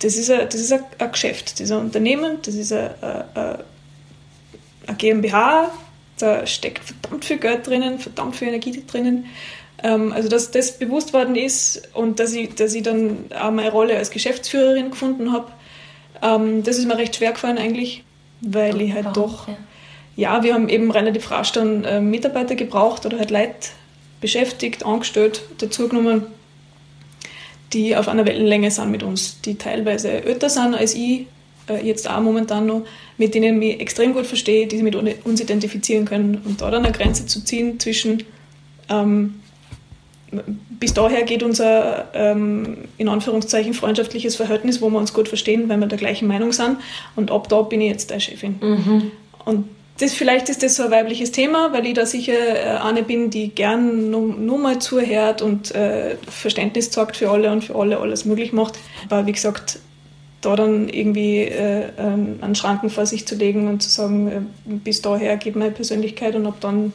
das 0.00 0.16
ist 0.16 0.30
ein, 0.30 0.48
das 0.50 0.56
ist 0.56 0.72
ein, 0.72 0.84
ein 0.98 1.12
Geschäft, 1.12 1.52
das 1.54 1.60
ist 1.60 1.72
ein 1.72 1.80
Unternehmen, 1.80 2.38
das 2.42 2.54
ist 2.54 2.72
ein, 2.72 2.90
ein, 3.02 3.58
ein 4.86 4.98
GmbH, 4.98 5.70
da 6.18 6.46
steckt 6.46 6.84
verdammt 6.84 7.24
viel 7.24 7.38
Geld 7.38 7.66
drinnen, 7.66 7.98
verdammt 7.98 8.36
viel 8.36 8.48
Energie 8.48 8.82
drinnen. 8.86 9.26
Ähm, 9.82 10.12
also 10.12 10.28
dass 10.28 10.50
das 10.50 10.78
bewusst 10.78 11.12
worden 11.12 11.36
ist 11.36 11.88
und 11.94 12.18
dass 12.18 12.32
ich, 12.32 12.54
dass 12.54 12.74
ich 12.74 12.82
dann 12.82 13.26
auch 13.38 13.50
meine 13.50 13.70
Rolle 13.70 13.96
als 13.96 14.10
Geschäftsführerin 14.10 14.90
gefunden 14.90 15.32
habe, 15.32 15.52
ähm, 16.22 16.62
das 16.64 16.78
ist 16.78 16.86
mir 16.86 16.98
recht 16.98 17.16
schwer 17.16 17.32
gefallen 17.32 17.58
eigentlich, 17.58 18.04
weil 18.40 18.80
ich 18.80 18.92
halt 18.92 19.06
Warum? 19.06 19.22
doch, 19.22 19.48
ja. 19.48 19.56
ja. 20.16 20.42
wir 20.42 20.54
haben 20.54 20.68
eben 20.68 20.90
relativ 20.90 21.30
rasch 21.30 21.52
dann 21.52 21.84
äh, 21.84 22.00
Mitarbeiter 22.00 22.56
gebraucht 22.56 23.06
oder 23.06 23.18
halt 23.18 23.30
Leute 23.30 23.68
beschäftigt, 24.20 24.84
angestellt, 24.84 25.42
dazugenommen, 25.58 26.26
die 27.72 27.96
auf 27.96 28.08
einer 28.08 28.26
Wellenlänge 28.26 28.70
sind 28.70 28.90
mit 28.90 29.02
uns, 29.02 29.40
die 29.42 29.56
teilweise 29.56 30.10
älter 30.10 30.50
sind 30.50 30.74
als 30.74 30.94
ich, 30.94 31.26
äh, 31.68 31.84
jetzt 31.84 32.08
auch 32.08 32.20
momentan 32.20 32.66
noch, 32.66 32.82
mit 33.16 33.34
denen 33.34 33.54
ich 33.54 33.70
mich 33.70 33.80
extrem 33.80 34.12
gut 34.12 34.26
verstehe, 34.26 34.66
die 34.66 34.76
sich 34.76 34.84
mit 34.84 34.96
uns 35.24 35.40
identifizieren 35.40 36.04
können 36.04 36.40
und 36.44 36.60
da 36.60 36.70
dann 36.70 36.84
eine 36.84 36.92
Grenze 36.92 37.26
zu 37.26 37.44
ziehen 37.44 37.78
zwischen 37.80 38.24
ähm, 38.88 39.34
bis 40.70 40.94
daher 40.94 41.22
geht 41.22 41.42
unser 41.42 42.08
ähm, 42.14 42.78
in 42.98 43.08
Anführungszeichen 43.08 43.74
freundschaftliches 43.74 44.36
Verhältnis, 44.36 44.82
wo 44.82 44.90
wir 44.90 44.98
uns 44.98 45.12
gut 45.12 45.28
verstehen, 45.28 45.68
weil 45.68 45.78
wir 45.78 45.86
der 45.86 45.98
gleichen 45.98 46.28
Meinung 46.28 46.52
sind. 46.52 46.78
Und 47.16 47.30
ab 47.30 47.48
da 47.48 47.62
bin 47.62 47.80
ich 47.80 47.90
jetzt 47.90 48.10
der 48.10 48.20
Chefin. 48.20 48.56
Mhm. 48.60 49.10
Und 49.44 49.68
das, 49.98 50.14
vielleicht 50.14 50.48
ist 50.48 50.62
das 50.62 50.76
so 50.76 50.84
ein 50.84 50.90
weibliches 50.90 51.32
Thema, 51.32 51.72
weil 51.72 51.86
ich 51.86 51.94
da 51.94 52.06
sicher 52.06 52.32
äh, 52.32 52.78
eine 52.78 53.02
bin, 53.02 53.30
die 53.30 53.48
gern 53.48 54.10
nur, 54.10 54.34
nur 54.34 54.58
mal 54.58 54.78
zuhört 54.78 55.42
und 55.42 55.74
äh, 55.74 56.16
Verständnis 56.28 56.90
zeigt 56.90 57.16
für 57.16 57.30
alle 57.30 57.50
und 57.50 57.64
für 57.64 57.74
alle 57.74 57.98
alles 57.98 58.24
möglich 58.24 58.52
macht. 58.52 58.78
Aber 59.08 59.26
wie 59.26 59.32
gesagt, 59.32 59.80
da 60.40 60.54
dann 60.54 60.88
irgendwie 60.88 61.40
äh, 61.40 61.90
einen 61.98 62.54
Schranken 62.54 62.90
vor 62.90 63.06
sich 63.06 63.26
zu 63.26 63.34
legen 63.34 63.68
und 63.68 63.82
zu 63.82 63.90
sagen, 63.90 64.28
äh, 64.28 64.40
bis 64.64 65.02
daher 65.02 65.36
geht 65.36 65.56
meine 65.56 65.72
Persönlichkeit 65.72 66.34
und 66.36 66.46
ab 66.46 66.56
dann 66.60 66.92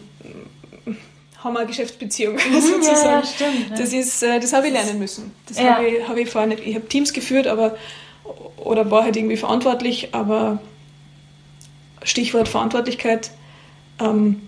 haben 1.43 1.53
wir 1.53 1.59
eine 1.59 1.67
Geschäftsbeziehung 1.67 2.35
mhm, 2.51 2.61
sozusagen. 2.61 3.03
Ja, 3.03 3.23
stimmt, 3.25 3.69
ja. 3.71 3.77
Das, 3.77 3.93
ist, 3.93 4.23
äh, 4.23 4.39
das 4.39 4.53
habe 4.53 4.67
ich 4.67 4.73
lernen 4.73 4.99
müssen. 4.99 5.31
Das 5.47 5.57
ja. 5.57 5.75
habe 5.75 5.87
ich, 5.87 6.07
hab 6.07 6.17
ich 6.17 6.29
vorher 6.29 6.47
nicht. 6.47 6.65
Ich 6.65 6.75
habe 6.75 6.87
Teams 6.87 7.13
geführt, 7.13 7.47
aber 7.47 7.75
oder 8.57 8.89
war 8.89 9.03
halt 9.03 9.17
irgendwie 9.17 9.37
verantwortlich, 9.37 10.09
aber 10.13 10.59
Stichwort 12.03 12.47
Verantwortlichkeit. 12.47 13.31
Ähm, 13.99 14.41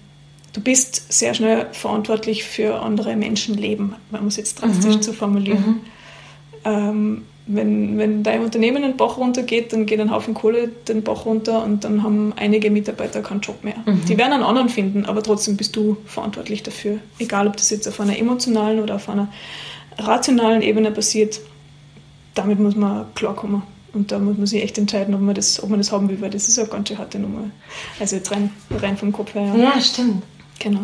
du 0.53 0.61
bist 0.61 1.11
sehr 1.11 1.33
schnell 1.33 1.67
verantwortlich 1.73 2.45
für 2.45 2.81
andere 2.81 3.15
Menschenleben, 3.15 3.95
man 4.09 4.23
muss 4.23 4.37
jetzt 4.37 4.61
drastisch 4.61 4.95
mhm. 4.95 5.01
zu 5.01 5.13
formulieren. 5.13 5.65
Mhm. 5.65 5.81
Ähm, 6.63 7.25
wenn, 7.47 7.97
wenn 7.97 8.23
dein 8.23 8.43
Unternehmen 8.43 8.81
den 8.81 8.97
Bach 8.97 9.17
runtergeht, 9.17 9.71
dann 9.71 9.85
geht 9.85 9.99
ein 9.99 10.11
Haufen 10.11 10.33
Kohle 10.33 10.69
den 10.87 11.03
Bach 11.03 11.25
runter 11.25 11.63
und 11.63 11.83
dann 11.83 12.01
haben 12.01 12.33
einige 12.35 12.71
Mitarbeiter 12.71 13.21
keinen 13.21 13.41
Job 13.41 13.63
mehr. 13.63 13.75
Mhm. 13.85 14.05
Die 14.07 14.17
werden 14.17 14.33
einen 14.33 14.43
anderen 14.43 14.69
finden, 14.69 15.05
aber 15.05 15.21
trotzdem 15.21 15.55
bist 15.55 15.75
du 15.75 15.97
verantwortlich 16.05 16.63
dafür. 16.63 16.97
Egal, 17.19 17.47
ob 17.47 17.55
das 17.57 17.69
jetzt 17.69 17.87
auf 17.87 17.99
einer 17.99 18.17
emotionalen 18.17 18.79
oder 18.79 18.95
auf 18.95 19.09
einer 19.09 19.31
rationalen 19.97 20.63
Ebene 20.63 20.91
passiert, 20.91 21.39
damit 22.33 22.59
muss 22.59 22.75
man 22.75 23.05
klarkommen. 23.13 23.61
Und 23.93 24.11
da 24.11 24.19
muss 24.19 24.37
man 24.37 24.47
sich 24.47 24.61
echt 24.61 24.77
entscheiden, 24.77 25.13
ob 25.13 25.21
man 25.21 25.35
das, 25.35 25.61
ob 25.63 25.69
man 25.69 25.79
das 25.79 25.91
haben 25.91 26.09
will, 26.09 26.19
weil 26.19 26.31
das 26.31 26.49
ist 26.49 26.59
eine 26.59 26.67
ganz 26.67 26.89
schön 26.89 26.97
harte 26.97 27.19
Nummer. 27.19 27.49
Also 27.99 28.17
jetzt 28.17 28.29
rein, 28.31 28.51
rein 28.71 28.97
vom 28.97 29.11
Kopf 29.11 29.35
her. 29.35 29.53
Ja. 29.55 29.55
ja, 29.55 29.81
stimmt. 29.81 30.23
Genau. 30.59 30.81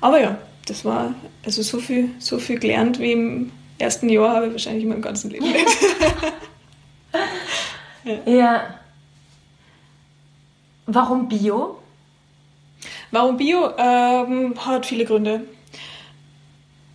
Aber 0.00 0.20
ja, 0.20 0.38
das 0.66 0.84
war 0.84 1.14
also 1.44 1.62
so 1.62 1.78
viel, 1.78 2.10
so 2.18 2.38
viel 2.38 2.58
gelernt 2.58 2.98
wie 2.98 3.12
im 3.12 3.50
ersten 3.82 4.08
Jahr 4.08 4.34
habe 4.34 4.46
ich 4.46 4.52
wahrscheinlich 4.52 4.84
in 4.84 4.90
meinem 4.90 5.02
ganzen 5.02 5.30
Leben 5.30 5.46
nicht. 5.52 5.66
ja. 8.04 8.32
ja. 8.32 8.74
Warum 10.86 11.28
Bio? 11.28 11.78
Warum 13.10 13.36
Bio? 13.36 13.70
Ähm, 13.78 14.54
hat 14.64 14.86
viele 14.86 15.04
Gründe. 15.04 15.42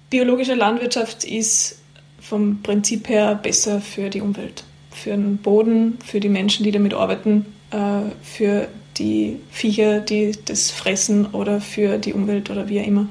Biologische 0.10 0.56
Landwirtschaft 0.56 1.24
ist 1.24 1.80
vom 2.20 2.62
Prinzip 2.62 3.08
her 3.08 3.36
besser 3.36 3.82
für 3.82 4.10
die 4.10 4.22
Umwelt, 4.22 4.64
für 4.92 5.12
den 5.12 5.38
Boden, 5.38 6.00
für 6.06 6.20
die 6.20 6.30
Menschen, 6.30 6.64
die 6.64 6.72
damit 6.72 6.94
arbeiten, 6.94 7.46
äh, 7.72 8.12
für 8.22 8.68
die 8.98 9.40
Viecher, 9.52 10.00
die 10.00 10.34
das 10.46 10.72
fressen 10.72 11.28
oder 11.28 11.62
für 11.62 11.98
die 11.98 12.14
Umwelt 12.14 12.50
oder 12.50 12.68
wie 12.68 12.82
auch 12.82 12.86
immer. 12.86 13.08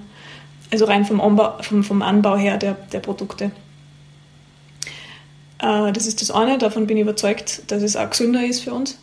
Also 0.72 0.84
rein 0.84 1.04
vom 1.04 1.20
Anbau, 1.20 1.62
vom, 1.62 1.84
vom 1.84 2.02
Anbau 2.02 2.36
her 2.36 2.56
der, 2.56 2.74
der 2.92 3.00
Produkte. 3.00 3.50
Äh, 5.58 5.92
das 5.92 6.06
ist 6.06 6.20
das 6.22 6.30
eine, 6.30 6.58
davon 6.58 6.86
bin 6.86 6.96
ich 6.96 7.02
überzeugt, 7.02 7.62
dass 7.70 7.82
es 7.82 7.96
auch 7.96 8.10
gesünder 8.10 8.44
ist 8.44 8.60
für 8.64 8.72
uns. 8.72 8.98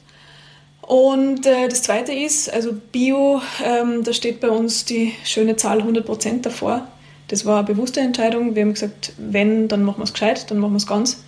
Und 0.81 1.45
äh, 1.45 1.69
das 1.69 1.83
zweite 1.83 2.11
ist, 2.11 2.51
also 2.51 2.73
Bio, 2.91 3.41
ähm, 3.63 4.03
da 4.03 4.11
steht 4.11 4.41
bei 4.41 4.49
uns 4.49 4.83
die 4.85 5.13
schöne 5.23 5.55
Zahl 5.55 5.81
100% 5.81 6.41
davor. 6.41 6.87
Das 7.29 7.45
war 7.45 7.59
eine 7.59 7.67
bewusste 7.67 8.01
Entscheidung. 8.01 8.55
Wir 8.55 8.63
haben 8.63 8.73
gesagt, 8.73 9.13
wenn, 9.17 9.69
dann 9.69 9.83
machen 9.83 9.99
wir 9.99 10.03
es 10.03 10.13
gescheit, 10.13 10.51
dann 10.51 10.59
machen 10.59 10.73
wir 10.73 10.77
es 10.77 10.87
ganz. 10.87 11.23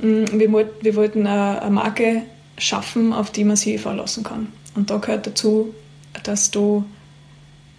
Mm, 0.00 0.24
wir, 0.38 0.96
wollten 0.96 1.26
eine 1.26 1.70
Marke 1.70 2.22
schaffen, 2.56 3.12
auf 3.12 3.30
die 3.30 3.42
man 3.42 3.56
sich 3.56 3.80
verlassen 3.80 4.22
kann. 4.22 4.52
Und 4.76 4.90
da 4.90 4.98
gehört 4.98 5.26
dazu, 5.26 5.74
dass 6.22 6.52
du 6.52 6.84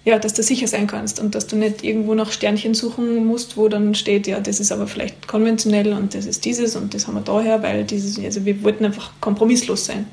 ja, 0.05 0.19
dass 0.19 0.33
du 0.33 0.43
sicher 0.43 0.67
sein 0.67 0.85
kannst 0.85 1.19
und 1.19 1.33
dass 1.33 1.47
du 1.47 1.55
nicht 1.55 1.83
irgendwo 1.83 2.13
nach 2.13 2.31
Sternchen 2.31 2.75
suchen 2.75 3.25
musst, 3.25 3.57
wo 3.57 3.67
dann 3.67 3.95
steht, 3.95 4.27
ja, 4.27 4.39
das 4.39 4.59
ist 4.59 4.71
aber 4.71 4.85
vielleicht 4.85 5.27
konventionell 5.27 5.93
und 5.93 6.13
das 6.13 6.27
ist 6.27 6.45
dieses 6.45 6.75
und 6.75 6.93
das 6.93 7.07
haben 7.07 7.15
wir 7.15 7.21
daher, 7.21 7.63
weil 7.63 7.83
dieses, 7.83 8.23
also 8.23 8.45
wir 8.45 8.63
wollten 8.63 8.85
einfach 8.85 9.11
kompromisslos 9.19 9.85
sein. 9.85 10.05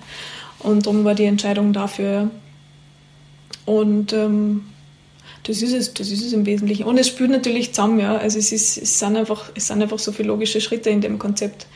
Und 0.60 0.86
darum 0.86 1.04
war 1.04 1.14
die 1.14 1.24
Entscheidung 1.24 1.74
dafür. 1.74 2.30
Und 3.66 4.12
ähm, 4.14 4.62
das 5.42 5.60
ist 5.60 5.72
es, 5.72 5.92
das 5.92 6.10
ist 6.10 6.24
es 6.24 6.32
im 6.32 6.46
Wesentlichen. 6.46 6.84
Und 6.84 6.98
es 6.98 7.08
spürt 7.08 7.30
natürlich 7.30 7.74
zusammen, 7.74 8.00
ja. 8.00 8.16
Also 8.16 8.38
es, 8.38 8.50
ist, 8.50 8.78
es, 8.78 8.98
sind 8.98 9.16
einfach, 9.16 9.50
es 9.54 9.66
sind 9.66 9.82
einfach 9.82 9.98
so 9.98 10.12
viele 10.12 10.28
logische 10.28 10.60
Schritte 10.60 10.88
in 10.88 11.02
dem 11.02 11.18
Konzept. 11.18 11.66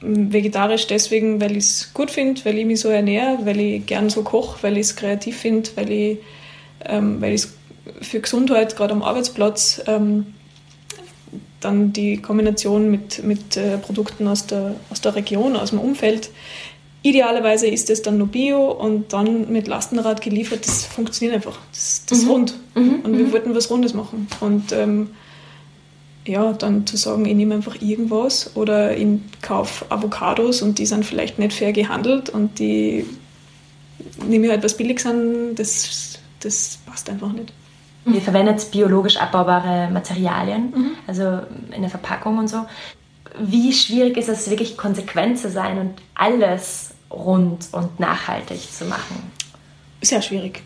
Vegetarisch 0.00 0.86
deswegen, 0.86 1.40
weil 1.40 1.52
ich 1.52 1.64
es 1.64 1.90
gut 1.92 2.10
finde, 2.10 2.42
weil 2.46 2.56
ich 2.56 2.64
mich 2.64 2.80
so 2.80 2.88
ernähre, 2.88 3.40
weil 3.44 3.60
ich 3.60 3.84
gern 3.84 4.08
so 4.08 4.22
koche, 4.22 4.62
weil 4.62 4.74
ich 4.78 4.86
es 4.86 4.96
kreativ 4.96 5.36
finde, 5.36 5.68
weil 5.74 5.90
ich 5.90 6.18
ähm, 6.84 7.20
weil 7.20 7.34
ich 7.34 7.46
für 8.00 8.20
Gesundheit 8.20 8.76
gerade 8.76 8.92
am 8.92 9.02
Arbeitsplatz 9.02 9.82
ähm, 9.86 10.26
dann 11.60 11.92
die 11.92 12.16
Kombination 12.16 12.90
mit, 12.90 13.22
mit 13.22 13.56
äh, 13.56 13.78
Produkten 13.78 14.26
aus 14.26 14.46
der, 14.46 14.74
aus 14.90 15.00
der 15.00 15.14
Region, 15.14 15.56
aus 15.56 15.70
dem 15.70 15.78
Umfeld. 15.78 16.30
Idealerweise 17.02 17.66
ist 17.66 17.88
es 17.90 18.02
dann 18.02 18.18
nur 18.18 18.28
Bio 18.28 18.70
und 18.70 19.12
dann 19.12 19.50
mit 19.50 19.68
Lastenrad 19.68 20.20
geliefert. 20.20 20.66
Das 20.66 20.84
funktioniert 20.84 21.34
einfach. 21.34 21.58
Das, 21.72 22.04
das 22.06 22.18
ist 22.18 22.24
mhm. 22.24 22.30
rund. 22.30 22.54
Mhm. 22.74 23.00
Und 23.02 23.18
wir 23.18 23.26
mhm. 23.26 23.32
wollten 23.32 23.54
was 23.54 23.70
Rundes 23.70 23.94
machen. 23.94 24.26
Und 24.40 24.72
ähm, 24.72 25.10
ja, 26.26 26.52
dann 26.52 26.86
zu 26.86 26.96
sagen, 26.96 27.24
ich 27.24 27.34
nehme 27.34 27.54
einfach 27.54 27.80
irgendwas 27.80 28.54
oder 28.54 28.96
ich 28.96 29.06
kaufe 29.40 29.86
Avocados 29.90 30.60
und 30.62 30.78
die 30.78 30.86
sind 30.86 31.04
vielleicht 31.04 31.38
nicht 31.38 31.54
fair 31.54 31.72
gehandelt 31.72 32.28
und 32.28 32.58
die 32.58 33.06
nehme 34.26 34.46
ich 34.46 34.52
halt 34.52 34.62
was 34.62 34.76
billig 34.76 35.04
an, 35.06 35.54
das 35.54 36.09
das 36.40 36.78
passt 36.86 37.08
einfach 37.10 37.32
nicht. 37.32 37.52
Ihr 38.06 38.22
verwendet 38.22 38.70
biologisch 38.70 39.18
abbaubare 39.18 39.90
Materialien, 39.90 40.72
mhm. 40.74 40.90
also 41.06 41.40
in 41.70 41.82
der 41.82 41.90
Verpackung 41.90 42.38
und 42.38 42.48
so. 42.48 42.64
Wie 43.38 43.72
schwierig 43.72 44.16
ist 44.16 44.28
es 44.28 44.48
wirklich 44.48 44.76
konsequent 44.76 45.38
zu 45.38 45.50
sein 45.50 45.78
und 45.78 45.94
alles 46.14 46.94
rund 47.10 47.68
und 47.72 48.00
nachhaltig 48.00 48.72
zu 48.72 48.86
machen? 48.86 49.30
Sehr 50.02 50.22
schwierig. 50.22 50.62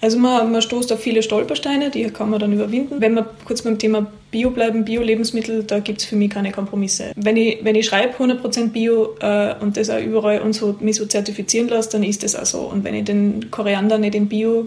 Also 0.00 0.18
man, 0.18 0.52
man 0.52 0.62
stoßt 0.62 0.92
auf 0.92 1.00
viele 1.00 1.22
Stolpersteine, 1.22 1.90
die 1.90 2.04
kann 2.04 2.30
man 2.30 2.40
dann 2.40 2.52
überwinden. 2.52 3.00
Wenn 3.00 3.14
wir 3.14 3.28
kurz 3.44 3.62
beim 3.62 3.78
Thema 3.78 4.06
Bio 4.30 4.50
bleiben, 4.50 4.84
Bio-Lebensmittel, 4.84 5.62
da 5.64 5.78
gibt 5.78 6.00
es 6.00 6.06
für 6.06 6.16
mich 6.16 6.30
keine 6.30 6.52
Kompromisse. 6.52 7.12
Wenn 7.16 7.36
ich, 7.36 7.58
wenn 7.62 7.74
ich 7.74 7.86
schreibe 7.86 8.22
100% 8.22 8.68
Bio 8.68 9.16
äh, 9.20 9.54
und 9.60 9.76
das 9.76 9.88
auch 9.88 10.00
überall 10.00 10.40
und 10.40 10.52
so, 10.52 10.76
mich 10.80 10.96
so 10.96 11.06
zertifizieren 11.06 11.68
lasse, 11.68 11.90
dann 11.92 12.02
ist 12.02 12.22
das 12.22 12.36
auch 12.36 12.46
so. 12.46 12.60
Und 12.60 12.84
wenn 12.84 12.94
ich 12.94 13.04
den 13.04 13.50
Koriander 13.50 13.98
nicht 13.98 14.14
in 14.14 14.28
Bio 14.28 14.66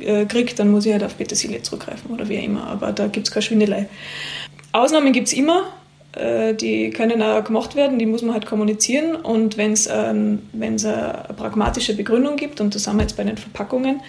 äh, 0.00 0.26
kriege, 0.26 0.54
dann 0.54 0.70
muss 0.70 0.86
ich 0.86 0.92
halt 0.92 1.04
auf 1.04 1.16
Petersilie 1.16 1.62
zurückgreifen 1.62 2.10
oder 2.10 2.28
wie 2.28 2.36
immer. 2.36 2.66
Aber 2.66 2.92
da 2.92 3.06
gibt 3.06 3.28
es 3.28 3.32
keine 3.32 3.42
Schwindelei. 3.42 3.88
Ausnahmen 4.72 5.12
gibt 5.12 5.28
es 5.28 5.32
immer, 5.32 5.64
äh, 6.12 6.54
die 6.54 6.90
können 6.90 7.22
auch 7.22 7.42
gemacht 7.44 7.76
werden, 7.76 7.98
die 7.98 8.06
muss 8.06 8.22
man 8.22 8.34
halt 8.34 8.46
kommunizieren. 8.46 9.16
Und 9.16 9.56
wenn 9.56 9.72
es 9.72 9.88
ähm, 9.90 10.40
eine 10.60 11.24
pragmatische 11.36 11.94
Begründung 11.94 12.36
gibt, 12.36 12.60
und 12.60 12.74
das 12.74 12.86
haben 12.86 12.96
wir 12.96 13.02
jetzt 13.02 13.16
bei 13.16 13.24
den 13.24 13.36
Verpackungen, 13.36 14.00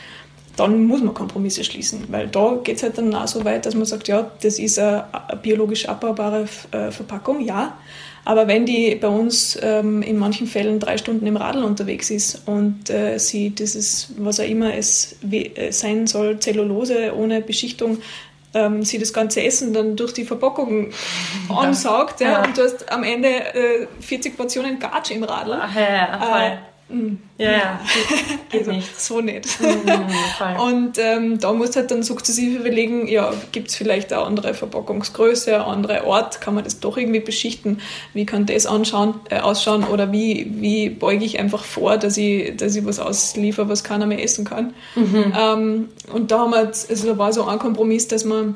dann 0.60 0.84
muss 0.86 1.02
man 1.02 1.14
Kompromisse 1.14 1.64
schließen, 1.64 2.06
weil 2.10 2.28
da 2.28 2.60
geht 2.64 2.78
es 2.78 2.84
halt 2.84 2.98
dann 2.98 3.14
auch 3.16 3.28
so 3.28 3.46
weit, 3.46 3.66
dass 3.66 3.76
man 3.76 3.86
sagt, 3.86 4.08
ja, 4.08 4.30
das 4.42 4.60
ist 4.60 4.78
eine 4.78 5.06
biologisch 5.42 5.88
abbaubare 5.88 6.48
äh, 6.72 6.92
Verpackung, 6.92 7.42
ja, 7.42 7.78
aber 8.26 8.48
wenn 8.48 8.66
die 8.66 8.96
bei 8.96 9.08
uns 9.08 9.58
ähm, 9.62 10.02
in 10.02 10.18
manchen 10.18 10.46
Fällen 10.48 10.80
drei 10.80 10.98
Stunden 10.98 11.26
im 11.26 11.38
Radl 11.38 11.64
unterwegs 11.64 12.12
ist 12.12 12.44
und 12.46 12.90
äh, 12.90 13.18
sie 13.18 13.52
dieses, 13.52 14.14
was 14.18 14.40
auch 14.40 14.48
immer 14.48 14.76
es 14.76 15.16
äh, 15.32 15.72
sein 15.72 16.06
soll, 16.06 16.40
Zellulose 16.40 17.16
ohne 17.16 17.42
Beschichtung, 17.42 18.00
ähm, 18.54 18.84
sie 18.84 19.00
das 19.00 19.14
ganze 19.14 19.44
Essen 19.44 19.74
dann 19.74 19.96
durch 19.96 20.14
die 20.14 20.26
Verpackung 20.26 20.92
ja. 21.50 21.56
ansaugt 21.56 22.20
ja, 22.22 22.32
ja. 22.32 22.44
und 22.44 22.58
du 22.58 22.64
hast 22.64 22.92
am 22.92 23.04
Ende 23.04 23.30
äh, 23.30 23.88
40 24.00 24.36
Portionen 24.36 24.80
Gatsch 24.80 25.12
im 25.12 25.24
Radl. 25.24 25.54
Ach, 25.54 25.76
ja, 25.76 26.20
voll. 26.20 26.42
Äh, 26.42 26.58
Mhm. 26.90 27.20
Ja, 27.38 27.52
ja, 27.52 27.80
geht, 27.94 28.50
geht 28.50 28.60
also, 28.62 28.72
nicht. 28.72 29.00
So 29.00 29.22
nicht. 29.22 29.62
Mhm, 29.62 30.60
und 30.60 30.98
ähm, 30.98 31.40
da 31.40 31.54
muss 31.54 31.76
halt 31.76 31.92
dann 31.92 32.02
sukzessive 32.02 32.60
überlegen, 32.60 33.08
ja, 33.08 33.32
gibt 33.52 33.70
es 33.70 33.76
vielleicht 33.76 34.12
eine 34.12 34.24
andere 34.24 34.54
Verpackungsgröße, 34.54 35.54
eine 35.54 35.66
andere 35.66 36.06
Ort, 36.06 36.42
kann 36.42 36.56
man 36.56 36.64
das 36.64 36.80
doch 36.80 36.98
irgendwie 36.98 37.20
beschichten, 37.20 37.80
wie 38.14 38.26
kann 38.26 38.48
das 38.48 38.66
anschauen, 38.66 39.16
äh, 39.30 39.40
ausschauen 39.40 39.84
oder 39.84 40.12
wie, 40.12 40.52
wie 40.56 40.90
beuge 40.90 41.24
ich 41.24 41.40
einfach 41.40 41.64
vor, 41.64 41.98
dass 41.98 42.18
ich, 42.18 42.58
dass 42.58 42.76
ich 42.76 42.86
was 42.86 43.00
ausliefer, 43.00 43.70
was 43.70 43.84
keiner 43.84 44.08
mehr 44.08 44.24
essen 44.24 44.44
kann. 44.44 44.74
Mhm. 44.96 45.34
Ähm, 45.40 45.90
und 46.12 46.32
da 46.32 46.40
haben 46.40 46.52
wir, 46.52 46.60
also 46.60 47.08
da 47.08 47.18
war 47.18 47.32
so 47.32 47.46
ein 47.46 47.60
Kompromiss, 47.60 48.08
dass 48.08 48.26
man 48.26 48.56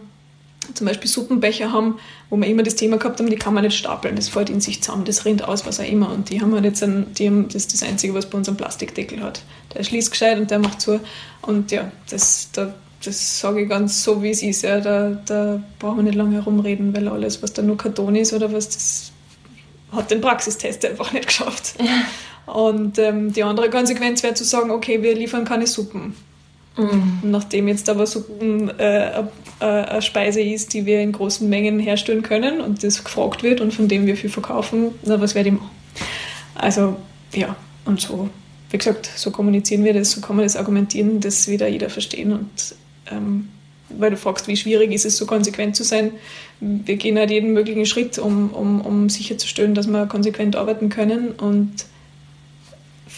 zum 0.74 0.88
Beispiel 0.88 1.10
Suppenbecher 1.10 1.72
haben, 1.72 2.00
wo 2.30 2.38
wir 2.38 2.48
immer 2.48 2.64
das 2.64 2.76
Thema 2.76 2.98
gehabt 2.98 3.20
haben, 3.20 3.30
die 3.30 3.36
kann 3.36 3.54
man 3.54 3.64
nicht 3.64 3.78
stapeln, 3.78 4.16
das 4.16 4.30
fällt 4.30 4.50
in 4.50 4.62
sich 4.62 4.82
zusammen, 4.82 5.06
das 5.06 5.26
rinnt 5.26 5.44
aus, 5.44 5.66
was 5.66 5.80
auch 5.80 5.88
immer. 5.88 6.12
Und 6.12 6.30
die 6.30 6.42
haben 6.42 6.54
halt 6.54 6.66
jetzt 6.66 6.84
einen, 6.84 7.14
die 7.14 7.28
haben, 7.28 7.48
das 7.48 7.56
ist 7.56 7.74
das 7.74 7.84
Einzige, 7.84 8.14
was 8.14 8.26
bei 8.26 8.38
uns 8.38 8.48
einen 8.48 8.58
Plastikdeckel 8.58 9.22
hat. 9.22 9.44
Der 9.74 9.84
schließt 9.84 10.12
gescheit 10.12 10.38
und 10.40 10.52
der 10.52 10.60
macht 10.60 10.82
zu. 10.82 11.00
Und 11.42 11.72
ja, 11.72 11.92
das, 12.10 12.50
da, 12.54 12.74
das 13.04 13.40
sage 13.40 13.64
ich 13.64 13.70
ganz 13.70 14.04
so, 14.04 14.24
wie 14.24 14.30
es 14.30 14.42
ist. 14.42 14.64
Ja. 14.64 14.80
Da, 14.80 15.22
da 15.26 15.62
brauchen 15.80 15.98
wir 15.98 16.04
nicht 16.04 16.16
lange 16.16 16.36
herumreden, 16.36 16.96
weil 16.96 17.08
alles, 17.08 17.44
was 17.44 17.54
da 17.54 17.62
nur 17.62 17.78
Karton 17.78 18.16
ist 18.16 18.34
oder 18.34 18.52
was, 18.52 18.70
das 18.70 19.12
hat 19.92 20.12
den 20.12 20.22
Praxistest 20.22 20.86
einfach 20.86 21.12
nicht 21.14 21.28
geschafft. 21.28 21.76
Ja. 21.80 22.54
Und 22.54 22.98
ähm, 23.00 23.32
die 23.32 23.44
andere 23.44 23.70
Konsequenz 23.70 24.24
wäre 24.24 24.34
zu 24.34 24.44
sagen, 24.44 24.72
okay, 24.72 25.02
wir 25.02 25.16
liefern 25.16 25.46
keine 25.46 25.68
Suppen. 25.68 26.16
Mhm. 26.78 27.20
Nachdem 27.24 27.68
jetzt 27.68 27.88
aber 27.90 28.08
Suppen 28.08 28.70
äh, 28.80 29.20
äh, 29.20 29.24
eine 29.60 30.02
Speise 30.02 30.42
ist, 30.42 30.74
die 30.74 30.86
wir 30.86 31.02
in 31.02 31.12
großen 31.12 31.48
Mengen 31.48 31.80
herstellen 31.80 32.24
können 32.24 32.62
und 32.62 32.84
das 32.84 33.04
gefragt 33.04 33.44
wird 33.44 33.62
und 33.62 33.74
von 33.74 33.88
dem 33.88 34.08
wir 34.08 34.18
viel 34.18 34.30
verkaufen, 34.30 34.92
na, 35.04 35.22
was 35.22 35.36
werde 35.36 35.50
ich 35.50 35.56
machen? 35.56 35.70
Also, 36.56 36.96
ja, 37.34 37.56
und 37.86 38.02
so, 38.02 38.30
wie 38.72 38.78
gesagt, 38.78 39.10
so 39.16 39.30
kommunizieren 39.32 39.84
wir 39.84 39.94
das, 39.94 40.12
so 40.12 40.22
kann 40.22 40.36
man 40.36 40.46
das 40.46 40.56
argumentieren, 40.56 41.20
dass 41.20 41.48
wieder 41.48 41.68
jeder 41.68 41.90
verstehen 41.90 42.32
und 42.32 42.76
ähm, 43.12 43.50
weil 43.90 44.10
du 44.10 44.18
fragst, 44.18 44.48
wie 44.48 44.58
schwierig 44.58 44.92
ist 44.92 45.06
es, 45.06 45.18
so 45.18 45.28
konsequent 45.28 45.76
zu 45.76 45.84
sein. 45.84 46.14
Wir 46.60 46.96
gehen 46.96 47.18
halt 47.18 47.30
jeden 47.30 47.54
möglichen 47.54 47.86
Schritt, 47.86 48.18
um, 48.18 48.50
um, 48.52 48.82
um 48.82 49.10
sicherzustellen, 49.10 49.76
dass 49.76 49.88
wir 49.88 50.08
konsequent 50.08 50.56
arbeiten 50.56 50.90
können 50.90 51.32
und 51.32 51.86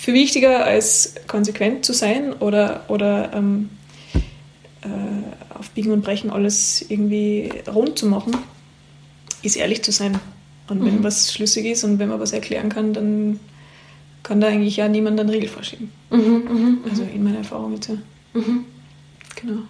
für 0.05 0.13
wichtiger 0.13 0.63
als 0.63 1.15
konsequent 1.25 1.83
zu 1.83 1.91
sein 1.91 2.33
oder, 2.33 2.85
oder 2.89 3.33
ähm, 3.33 3.71
äh, 4.83 5.57
auf 5.57 5.71
Biegen 5.71 5.91
und 5.91 6.03
Brechen 6.03 6.29
alles 6.29 6.85
irgendwie 6.89 7.51
rund 7.67 7.97
zu 7.97 8.05
machen, 8.05 8.37
ist 9.41 9.55
ehrlich 9.55 9.81
zu 9.81 9.91
sein. 9.91 10.19
Und 10.69 10.85
wenn 10.85 10.99
mhm. 10.99 11.03
was 11.03 11.33
schlüssig 11.33 11.65
ist 11.65 11.83
und 11.83 11.97
wenn 11.97 12.09
man 12.09 12.19
was 12.19 12.33
erklären 12.33 12.69
kann, 12.69 12.93
dann 12.93 13.39
kann 14.21 14.39
da 14.41 14.47
eigentlich 14.47 14.77
ja 14.77 14.87
niemand 14.87 15.19
einen 15.19 15.29
Riegel 15.29 15.49
vorschieben. 15.49 15.89
Mhm, 16.11 16.19
mh, 16.19 16.51
mhm. 16.51 16.77
also 16.87 17.01
in 17.01 17.23
meiner 17.23 17.39
Erfahrung 17.39 17.73
jetzt 17.73 17.89
ja. 17.89 17.97
Mhm. 18.35 18.65
Genau. 19.41 19.61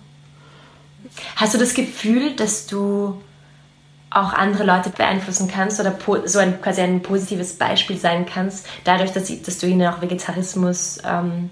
Hast 1.38 1.54
du 1.54 1.58
das 1.58 1.74
Gefühl, 1.74 2.36
dass 2.36 2.68
du 2.68 3.22
auch 4.10 4.34
andere 4.34 4.64
Leute 4.64 4.90
beeinflussen 4.90 5.48
kannst 5.48 5.80
oder 5.80 5.98
so 6.26 6.40
ein, 6.40 6.62
quasi 6.62 6.82
ein 6.82 7.02
positives 7.02 7.54
Beispiel 7.54 7.98
sein 7.98 8.26
kannst, 8.26 8.68
dadurch, 8.84 9.12
dass, 9.12 9.42
dass 9.42 9.58
du 9.58 9.68
ihnen 9.68 9.86
auch 9.88 10.02
Vegetarismus 10.02 11.00
ähm, 11.06 11.50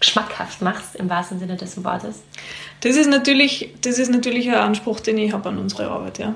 schmackhaft 0.00 0.62
machst, 0.62 0.96
im 0.96 1.08
wahrsten 1.08 1.38
Sinne 1.38 1.56
des 1.56 1.82
Wortes? 1.84 2.22
Das 2.80 2.96
ist 2.96 3.08
natürlich, 3.08 3.74
das 3.82 3.98
ist 3.98 4.10
natürlich 4.10 4.48
ein 4.48 4.56
Anspruch, 4.56 5.00
den 5.00 5.18
ich 5.18 5.32
habe 5.32 5.48
an 5.48 5.58
unsere 5.58 5.88
Arbeit, 5.88 6.18
ja. 6.18 6.34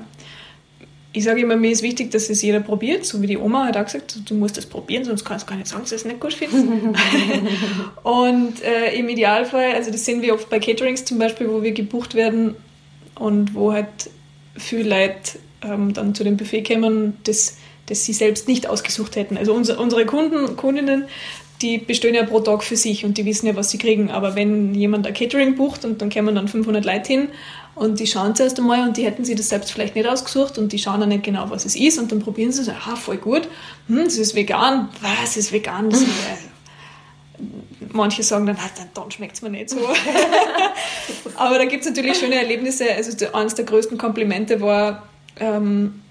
Ich 1.11 1.23
sage 1.23 1.41
immer, 1.41 1.55
mir 1.55 1.71
ist 1.71 1.81
wichtig, 1.81 2.11
dass 2.11 2.29
es 2.29 2.41
jeder 2.41 2.59
probiert, 2.59 3.05
so 3.05 3.21
wie 3.21 3.27
die 3.27 3.37
Oma 3.37 3.65
hat 3.65 3.77
auch 3.77 3.85
gesagt, 3.85 4.29
du 4.29 4.35
musst 4.35 4.57
das 4.57 4.65
probieren, 4.65 5.05
sonst 5.05 5.23
kannst 5.23 5.45
du 5.45 5.49
gar 5.49 5.55
nicht 5.55 5.67
sagen, 5.67 5.83
dass 5.83 5.91
du 5.91 5.95
es 5.95 6.05
nicht 6.05 6.19
gut 6.19 6.33
findest. 6.33 6.65
und 8.03 8.61
äh, 8.61 8.93
im 8.95 9.07
Idealfall, 9.07 9.73
also 9.75 9.91
das 9.91 10.03
sehen 10.03 10.21
wir 10.21 10.33
oft 10.33 10.49
bei 10.49 10.59
Caterings 10.59 11.05
zum 11.05 11.17
Beispiel, 11.17 11.49
wo 11.49 11.63
wir 11.63 11.71
gebucht 11.71 12.15
werden 12.15 12.55
und 13.15 13.55
wo 13.55 13.71
halt 13.71 14.09
viele 14.57 14.89
Leute 14.89 15.39
ähm, 15.61 15.93
dann 15.93 16.15
zu 16.15 16.23
dem 16.23 16.37
Buffet 16.37 16.63
kommen, 16.63 17.17
das, 17.23 17.57
das 17.87 18.05
sie 18.05 18.13
selbst 18.13 18.47
nicht 18.47 18.67
ausgesucht 18.67 19.15
hätten. 19.15 19.37
Also 19.37 19.53
unsere, 19.53 19.79
unsere 19.79 20.05
Kunden, 20.05 20.55
Kundinnen 20.55 21.05
die 21.61 21.77
bestellen 21.77 22.15
ja 22.15 22.23
pro 22.23 22.39
Tag 22.41 22.63
für 22.63 22.75
sich 22.75 23.05
und 23.05 23.17
die 23.17 23.25
wissen 23.25 23.47
ja, 23.47 23.55
was 23.55 23.71
sie 23.71 23.77
kriegen. 23.77 24.11
Aber 24.11 24.35
wenn 24.35 24.73
jemand 24.73 25.07
ein 25.07 25.13
Catering 25.13 25.55
bucht 25.55 25.85
und 25.85 26.01
dann 26.01 26.09
kommen 26.09 26.35
dann 26.35 26.47
500 26.47 26.83
Leute 26.83 27.07
hin 27.07 27.27
und 27.75 27.99
die 27.99 28.07
schauen 28.07 28.35
zuerst 28.35 28.59
einmal 28.59 28.87
und 28.87 28.97
die 28.97 29.05
hätten 29.05 29.23
sich 29.23 29.35
das 29.35 29.49
selbst 29.49 29.71
vielleicht 29.71 29.95
nicht 29.95 30.07
ausgesucht 30.07 30.57
und 30.57 30.73
die 30.73 30.79
schauen 30.79 30.99
dann 30.99 31.09
nicht 31.09 31.23
genau, 31.23 31.49
was 31.49 31.65
es 31.65 31.75
ist 31.75 31.97
und 31.97 32.11
dann 32.11 32.19
probieren 32.19 32.51
sie 32.51 32.61
es, 32.61 32.69
ah, 32.69 32.95
voll 32.95 33.17
gut, 33.17 33.47
hm, 33.87 34.03
das 34.03 34.17
ist 34.17 34.35
vegan, 34.35 34.89
was 35.01 35.37
ist 35.37 35.51
vegan? 35.51 35.89
Das 35.89 36.01
ist, 36.01 36.09
manche 37.95 38.23
sagen 38.23 38.45
dann, 38.45 38.57
ah, 38.57 38.69
dann 38.93 39.11
schmeckt 39.11 39.35
es 39.35 39.41
mir 39.41 39.49
nicht 39.49 39.69
so. 39.69 39.77
Aber 41.35 41.57
da 41.57 41.65
gibt 41.65 41.83
es 41.83 41.89
natürlich 41.89 42.17
schöne 42.17 42.35
Erlebnisse. 42.35 42.85
Also 42.95 43.11
eines 43.33 43.55
der 43.55 43.65
größten 43.65 43.97
Komplimente 43.97 44.61
war, 44.61 45.07
ähm, 45.39 46.01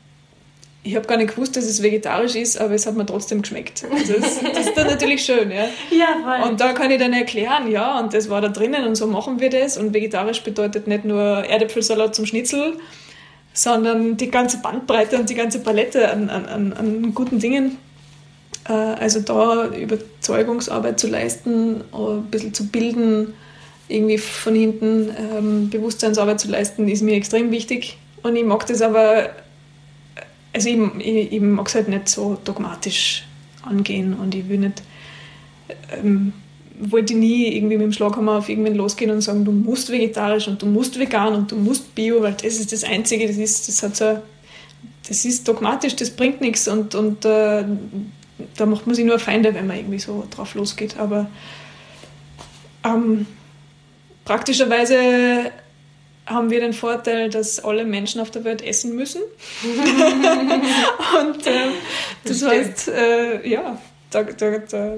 ich 0.84 0.96
habe 0.96 1.06
gar 1.06 1.16
nicht 1.16 1.34
gewusst, 1.34 1.56
dass 1.56 1.64
es 1.64 1.82
vegetarisch 1.82 2.34
ist, 2.34 2.60
aber 2.60 2.74
es 2.74 2.86
hat 2.86 2.94
mir 2.94 3.06
trotzdem 3.06 3.40
geschmeckt. 3.40 3.86
Also 3.90 4.12
das, 4.20 4.40
das 4.42 4.66
ist 4.66 4.76
dann 4.76 4.86
natürlich 4.86 5.24
schön, 5.24 5.50
ja. 5.50 5.64
Ja, 5.90 6.08
voll. 6.22 6.50
Und 6.50 6.60
da 6.60 6.74
kann 6.74 6.90
ich 6.90 6.98
dann 6.98 7.14
erklären, 7.14 7.70
ja, 7.70 7.98
und 7.98 8.12
das 8.12 8.28
war 8.28 8.42
da 8.42 8.48
drinnen 8.48 8.86
und 8.86 8.94
so 8.94 9.06
machen 9.06 9.40
wir 9.40 9.48
das. 9.48 9.78
Und 9.78 9.94
vegetarisch 9.94 10.42
bedeutet 10.42 10.86
nicht 10.86 11.06
nur 11.06 11.20
Erdäpfelsalat 11.46 12.14
zum 12.14 12.26
Schnitzel, 12.26 12.76
sondern 13.54 14.18
die 14.18 14.30
ganze 14.30 14.58
Bandbreite 14.58 15.16
und 15.16 15.30
die 15.30 15.34
ganze 15.34 15.60
Palette 15.60 16.10
an, 16.10 16.28
an, 16.28 16.74
an 16.74 17.14
guten 17.14 17.38
Dingen. 17.38 17.78
Äh, 18.68 18.72
also 18.72 19.20
da 19.20 19.66
Überzeugungsarbeit 19.68 20.98
zu 21.00 21.08
leisten, 21.08 21.82
ein 21.92 22.24
bisschen 22.30 22.54
zu 22.54 22.68
bilden, 22.68 23.34
irgendwie 23.88 24.18
von 24.18 24.54
hinten 24.54 25.10
ähm, 25.10 25.70
Bewusstseinsarbeit 25.70 26.40
zu 26.40 26.48
leisten, 26.48 26.88
ist 26.88 27.02
mir 27.02 27.14
extrem 27.14 27.50
wichtig. 27.50 27.98
Und 28.22 28.36
ich 28.36 28.44
mag 28.44 28.66
das 28.66 28.80
aber 28.80 29.30
also 30.54 30.68
ich, 30.68 30.78
ich, 30.98 31.32
ich 31.32 31.40
mag 31.40 31.66
es 31.66 31.74
halt 31.74 31.88
nicht 31.88 32.08
so 32.08 32.38
dogmatisch 32.44 33.24
angehen 33.62 34.14
und 34.14 34.34
ich 34.34 34.48
will 34.48 34.58
nicht, 34.58 34.82
ähm, 35.92 36.32
wollte 36.78 37.14
nie 37.14 37.56
irgendwie 37.56 37.76
mit 37.76 37.86
dem 37.86 37.92
Schlaghammer 37.92 38.38
auf 38.38 38.48
irgendwen 38.48 38.76
losgehen 38.76 39.10
und 39.10 39.20
sagen, 39.20 39.44
du 39.44 39.52
musst 39.52 39.90
vegetarisch 39.90 40.48
und 40.48 40.62
du 40.62 40.66
musst 40.66 40.98
vegan 40.98 41.34
und 41.34 41.50
du 41.50 41.56
musst 41.56 41.94
bio, 41.94 42.22
weil 42.22 42.34
das 42.34 42.58
ist 42.58 42.72
das 42.72 42.84
Einzige, 42.84 43.26
das 43.26 43.36
ist, 43.36 43.68
das 43.68 43.82
hat 43.82 43.96
so, 43.96 44.18
das 45.06 45.24
ist 45.24 45.46
dogmatisch, 45.46 45.96
das 45.96 46.10
bringt 46.10 46.40
nichts 46.40 46.68
und, 46.68 46.94
und 46.94 47.24
äh, 47.24 47.64
da 48.56 48.66
macht 48.66 48.86
man 48.86 48.94
sich 48.94 49.04
nur 49.04 49.18
Feinde, 49.18 49.54
wenn 49.54 49.66
man 49.66 49.76
irgendwie 49.76 49.98
so 49.98 50.26
drauf 50.30 50.54
losgeht. 50.54 50.98
Aber 50.98 51.26
ähm, 52.84 53.26
praktischerweise 54.24 55.52
haben 56.26 56.50
wir 56.50 56.60
den 56.60 56.72
Vorteil, 56.72 57.28
dass 57.28 57.62
alle 57.62 57.84
Menschen 57.84 58.20
auf 58.20 58.30
der 58.30 58.44
Welt 58.44 58.62
essen 58.62 58.96
müssen. 58.96 59.22
und 61.20 61.46
äh, 61.46 61.68
das, 62.24 62.40
das 62.40 62.48
heißt, 62.48 62.88
äh, 62.88 63.48
ja, 63.48 63.78
da, 64.10 64.22
da, 64.22 64.58
da, 64.58 64.94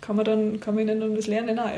kann 0.00 0.16
man 0.16 0.24
dann 0.24 0.60
kann 0.60 0.74
man 0.74 0.84
ihnen 0.84 1.00
dann 1.00 1.16
was 1.16 1.26
lernen. 1.26 1.58
Auch, 1.58 1.68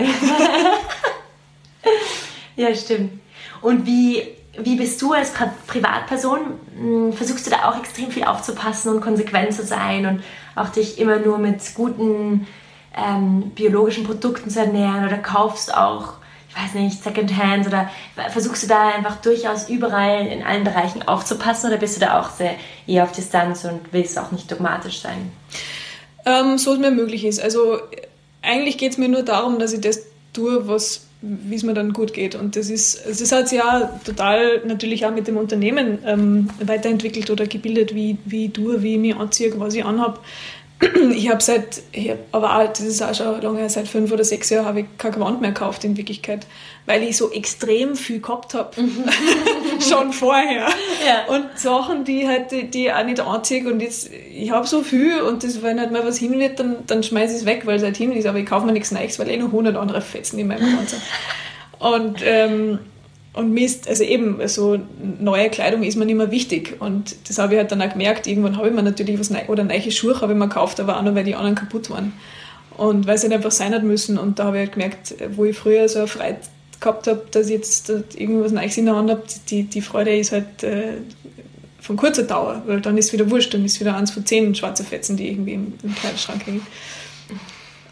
ja. 2.57 2.75
stimmt. 2.75 3.21
Und 3.61 3.85
wie, 3.85 4.23
wie 4.59 4.77
bist 4.77 5.03
du 5.03 5.13
als 5.13 5.33
Pri 5.33 5.47
Privatperson? 5.67 6.39
Hm, 6.77 7.13
versuchst 7.13 7.47
du 7.47 7.51
da 7.51 7.69
auch 7.69 7.79
extrem 7.79 8.11
viel 8.11 8.25
aufzupassen 8.25 8.95
und 8.95 9.01
konsequent 9.01 9.53
zu 9.55 9.65
sein 9.65 10.07
und 10.07 10.23
auch 10.55 10.69
dich 10.69 10.99
immer 10.99 11.19
nur 11.19 11.39
mit 11.39 11.75
guten 11.75 12.47
ähm, 12.97 13.51
biologischen 13.55 14.05
Produkten 14.05 14.51
zu 14.51 14.61
ernähren 14.61 15.07
oder 15.07 15.19
kaufst 15.19 15.75
auch, 15.75 16.15
ich 16.49 16.57
weiß 16.57 16.75
nicht, 16.75 17.03
Secondhand 17.03 17.67
oder 17.67 17.91
versuchst 18.31 18.65
du 18.65 18.67
da 18.67 18.91
einfach 18.91 19.17
durchaus 19.17 19.69
überall 19.69 20.27
in 20.27 20.43
allen 20.43 20.65
Bereichen 20.65 21.03
aufzupassen 21.03 21.69
oder 21.69 21.79
bist 21.79 21.97
du 21.97 22.01
da 22.01 22.21
auch 22.21 22.31
sehr 22.31 22.55
eher 22.87 23.05
auf 23.05 23.13
Distanz 23.13 23.65
und 23.65 23.81
willst 23.93 24.19
auch 24.19 24.33
nicht 24.33 24.51
dogmatisch 24.51 25.01
sein? 25.01 25.33
Ähm, 26.27 26.59
so 26.59 26.75
es 26.75 26.79
mir 26.79 26.91
möglich 26.91 27.25
ist. 27.25 27.41
Also 27.41 27.79
eigentlich 28.43 28.77
geht 28.79 28.93
es 28.93 28.99
mir 28.99 29.09
nur 29.09 29.23
darum, 29.23 29.59
dass 29.59 29.73
ich 29.73 29.81
das 29.81 30.03
tue, 30.33 30.69
was 30.69 31.07
wie 31.23 31.55
es 31.55 31.63
mir 31.63 31.75
dann 31.75 31.93
gut 31.93 32.13
geht. 32.13 32.35
Und 32.35 32.57
das 32.57 32.69
ist, 32.69 33.01
das 33.07 33.33
hat 33.33 33.49
sich 33.49 33.59
ja 33.59 33.99
total 34.05 34.63
natürlich 34.67 35.07
auch 35.07 35.15
mit 35.15 35.29
dem 35.29 35.37
Unternehmen 35.37 35.99
ähm, 36.05 36.49
weiterentwickelt 36.61 37.31
oder 37.31 37.47
gebildet, 37.47 37.95
wie, 37.95 38.19
wie 38.25 38.47
ich 38.47 38.53
tue, 38.53 38.83
wie 38.83 38.95
ich 38.95 39.01
mich 39.01 39.17
anziehe, 39.17 39.53
was 39.59 39.75
ich 39.75 39.85
anhabe. 39.85 40.19
Ich 41.15 41.31
habe 41.31 41.41
seit, 41.41 41.81
ich 41.93 42.11
hab, 42.11 42.19
aber 42.33 42.59
auch, 42.59 42.69
das 42.69 42.81
ist 42.81 43.03
auch 43.03 43.15
schon 43.15 43.41
lange, 43.41 43.69
seit 43.71 43.87
fünf 43.87 44.11
oder 44.11 44.25
sechs 44.25 44.51
Jahren 44.51 44.67
habe 44.67 44.81
ich 44.81 44.87
kein 44.99 45.13
Gewand 45.13 45.41
mehr 45.41 45.53
gekauft 45.53 45.85
in 45.85 45.97
Wirklichkeit, 45.97 46.45
weil 46.87 47.05
ich 47.05 47.17
so 47.17 47.31
extrem 47.31 47.95
viel 47.95 48.21
gehabt 48.21 48.55
habe, 48.55 48.71
schon 49.89 50.13
vorher. 50.13 50.67
Ja. 51.07 51.33
Und 51.33 51.57
Sachen, 51.57 52.05
die 52.05 52.27
halt, 52.27 52.51
die, 52.51 52.69
die 52.69 52.87
ich 52.87 52.93
auch 52.93 53.05
nicht 53.05 53.21
anziehe 53.21 53.65
und 53.71 53.81
jetzt, 53.81 54.11
ich 54.13 54.51
habe 54.51 54.67
so 54.67 54.83
viel 54.83 55.21
und 55.21 55.45
das, 55.45 55.63
wenn 55.63 55.79
halt 55.79 55.93
mal 55.93 56.05
was 56.05 56.19
hin 56.19 56.39
wird, 56.41 56.59
dann, 56.59 56.79
dann 56.87 57.05
schmeiße 57.05 57.35
ich 57.35 57.41
es 57.43 57.47
weg, 57.47 57.65
weil 57.65 57.77
es 57.77 57.85
halt 57.85 57.97
hin 57.97 58.11
ist, 58.11 58.27
aber 58.27 58.39
ich 58.39 58.47
kaufe 58.47 58.67
mir 58.67 58.73
nichts 58.73 58.91
Neues, 58.91 59.21
weil 59.21 59.29
ich 59.29 59.35
eh 59.35 59.39
noch 59.39 59.47
100 59.47 59.77
andere 59.77 60.01
Fetzen 60.01 60.41
in 60.41 60.49
meinem 60.49 60.69
Gewand 60.69 60.91
sind. 60.91 61.03
Und, 61.79 62.17
ähm, 62.25 62.81
und 63.35 63.53
Mist, 63.53 63.89
also 63.89 64.05
eben, 64.05 64.47
so 64.47 64.79
neue 65.19 65.49
Kleidung 65.49 65.83
ist 65.83 65.97
mir 65.97 66.05
nicht 66.05 66.17
mehr 66.17 66.31
wichtig. 66.31 66.77
Und 66.81 67.17
das 67.29 67.39
habe 67.39 67.55
ich 67.55 67.59
halt 67.59 67.73
dann 67.73 67.81
auch 67.81 67.91
gemerkt. 67.91 68.27
Irgendwann 68.27 68.59
habe 68.59 68.69
ich 68.69 68.75
mir 68.75 68.83
natürlich 68.83 69.19
was 69.19 69.31
Neues, 69.31 69.49
oder 69.49 69.65
neue 69.65 69.91
Schuhe 69.91 70.21
habe 70.21 70.33
ich 70.33 70.39
mir 70.39 70.49
gekauft, 70.49 70.81
aber 70.81 70.99
auch 70.99 71.03
nur, 71.03 71.15
weil 71.15 71.25
die 71.25 71.35
anderen 71.35 71.55
kaputt 71.55 71.89
waren. 71.89 72.13
Und 72.77 73.07
weil 73.07 73.17
sie 73.17 73.25
halt 73.25 73.35
einfach 73.35 73.51
sein 73.51 73.75
hat 73.75 73.85
müssen. 73.85 74.19
Und 74.19 74.39
da 74.39 74.45
habe 74.45 74.59
ich 74.59 74.65
halt 74.65 74.73
gemerkt, 74.73 75.15
wo 75.35 75.47
ich 75.47 75.57
früher 75.57 75.89
so 75.89 76.01
eine 76.01 76.09
Freude 76.09 76.39
gehabt 76.79 77.07
habe, 77.07 77.23
dass 77.31 77.47
ich 77.47 77.53
jetzt 77.53 77.89
irgendwas 77.89 78.53
Neues 78.53 78.77
in 78.77 78.85
der 78.85 78.97
Hand 78.97 79.11
habe, 79.11 79.23
die, 79.49 79.63
die 79.63 79.81
Freude 79.81 80.15
ist 80.15 80.33
halt 80.33 80.63
äh, 80.63 80.95
von 81.81 81.97
kurzer 81.97 82.25
Dauer, 82.25 82.63
weil 82.67 82.81
dann 82.81 82.99
ist 82.99 83.13
wieder 83.13 83.31
wurscht, 83.31 83.55
dann 83.55 83.65
ist 83.65 83.81
wieder 83.81 83.97
eins 83.97 84.11
von 84.11 84.27
zehn 84.27 84.55
schwarze 84.55 84.85
Fetzen, 84.85 85.17
die 85.17 85.29
irgendwie 85.29 85.55
im, 85.55 85.75
im 85.83 85.95
Kleiderschrank 85.95 86.47
hängen. 86.47 86.67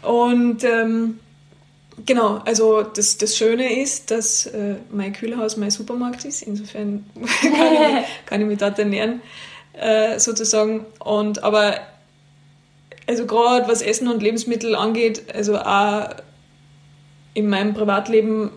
Und 0.03 0.63
ähm, 0.63 1.19
Genau, 2.05 2.41
also 2.45 2.83
das, 2.83 3.17
das 3.17 3.37
Schöne 3.37 3.81
ist, 3.81 4.11
dass 4.11 4.45
äh, 4.47 4.75
mein 4.91 5.13
Kühlhaus 5.13 5.57
mein 5.57 5.71
Supermarkt 5.71 6.25
ist. 6.25 6.41
Insofern 6.41 7.05
kann, 7.41 7.51
ich 7.51 7.79
mich, 7.79 8.05
kann 8.25 8.41
ich 8.41 8.47
mich 8.47 8.57
dort 8.57 8.79
ernähren, 8.79 9.21
äh, 9.73 10.19
sozusagen. 10.19 10.85
Und 10.99 11.43
aber 11.43 11.75
also 13.07 13.25
gerade 13.25 13.67
was 13.67 13.81
Essen 13.81 14.07
und 14.07 14.21
Lebensmittel 14.21 14.75
angeht, 14.75 15.33
also 15.33 15.57
auch 15.57 16.09
in 17.33 17.49
meinem 17.49 17.73
Privatleben, 17.73 18.51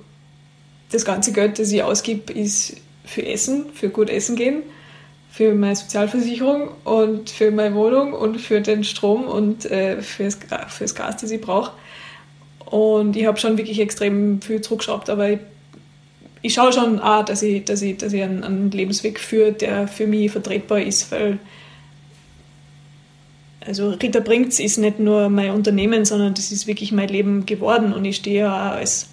das 0.91 1.05
ganze 1.05 1.33
Geld, 1.33 1.59
das 1.59 1.73
ich 1.73 1.83
ausgib, 1.83 2.31
ist 2.31 2.77
für 3.05 3.27
Essen, 3.27 3.73
für 3.73 3.89
gut 3.89 4.11
Essen 4.11 4.37
gehen, 4.37 4.63
für 5.31 5.55
meine 5.55 5.75
Sozialversicherung 5.75 6.69
und 6.85 7.31
für 7.31 7.51
meine 7.51 7.75
Wohnung 7.75 8.13
und 8.13 8.41
für 8.41 8.61
den 8.61 8.85
Strom 8.85 9.25
und 9.25 9.65
äh, 9.67 10.01
fürs, 10.03 10.39
fürs 10.69 10.95
Gas, 10.95 11.17
das 11.21 11.31
ich 11.31 11.41
brauche. 11.41 11.73
Und 12.75 13.15
ich 13.15 13.25
habe 13.27 13.39
schon 13.39 13.57
wirklich 13.57 13.79
extrem 13.79 14.43
viel 14.43 14.61
zurückgeschraubt, 14.61 15.09
aber 15.09 15.31
ich, 15.31 15.39
ich 16.43 16.55
schaue 16.55 16.73
schon 16.73 16.99
auch, 16.99 17.25
dass 17.25 17.41
ich, 17.41 17.65
dass 17.65 17.83
ich, 17.83 17.99
dass 17.99 18.13
ich 18.13 18.21
einen, 18.21 18.43
einen 18.43 18.73
Lebensweg 18.73 19.21
führe, 19.21 19.53
der 19.53 19.87
für 19.87 20.09
mich 20.09 20.33
vertretbar 20.33 20.81
ist, 20.81 21.13
weil 21.13 21.39
also 23.65 23.91
Rita 23.91 24.19
Bringt's 24.19 24.59
ist 24.59 24.79
nicht 24.79 24.99
nur 24.99 25.29
mein 25.29 25.53
Unternehmen, 25.53 26.05
sondern 26.05 26.35
das 26.35 26.51
ist 26.51 26.67
wirklich 26.67 26.91
mein 26.91 27.09
Leben 27.09 27.47
geworden 27.47 27.93
und 27.93 28.05
ich 28.05 28.17
stehe 28.17 28.41
ja 28.41 28.53
auch 28.53 28.75
als, 28.75 29.07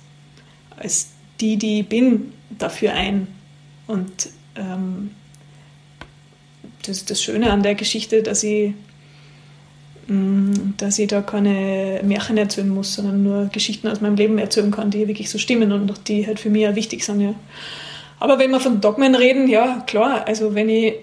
als 0.78 1.12
die, 1.40 1.58
die 1.58 1.82
ich 1.82 1.88
bin, 1.88 2.34
dafür 2.58 2.94
ein. 2.94 3.28
Und 3.86 4.30
ähm, 4.56 5.12
das 6.82 6.98
ist 6.98 7.12
das 7.12 7.22
Schöne 7.22 7.52
an 7.52 7.62
der 7.62 7.76
Geschichte, 7.76 8.24
dass 8.24 8.42
ich 8.42 8.74
dass 10.78 11.00
ich 11.00 11.08
da 11.08 11.22
keine 11.22 12.02
Märchen 12.04 12.38
erzählen 12.38 12.70
muss, 12.70 12.96
sondern 12.96 13.24
nur 13.24 13.50
Geschichten 13.52 13.88
aus 13.88 14.02
meinem 14.02 14.16
Leben 14.16 14.38
erzählen 14.38 14.72
kann, 14.72 14.92
die 14.92 15.08
wirklich 15.08 15.30
so 15.30 15.38
stimmen 15.38 15.72
und 15.72 16.08
die 16.08 16.26
halt 16.28 16.40
für 16.40 16.50
mich 16.50 16.68
auch 16.68 16.76
wichtig 16.76 17.04
sind. 17.04 17.22
Ja. 17.22 17.34
Aber 18.20 18.40
wenn 18.40 18.52
wir 18.52 18.60
von 18.60 18.82
Dogmen 18.82 19.16
reden, 19.16 19.48
ja 19.48 19.84
klar, 19.88 20.28
also 20.28 20.54
wenn 20.54 20.70
ich, 20.70 20.96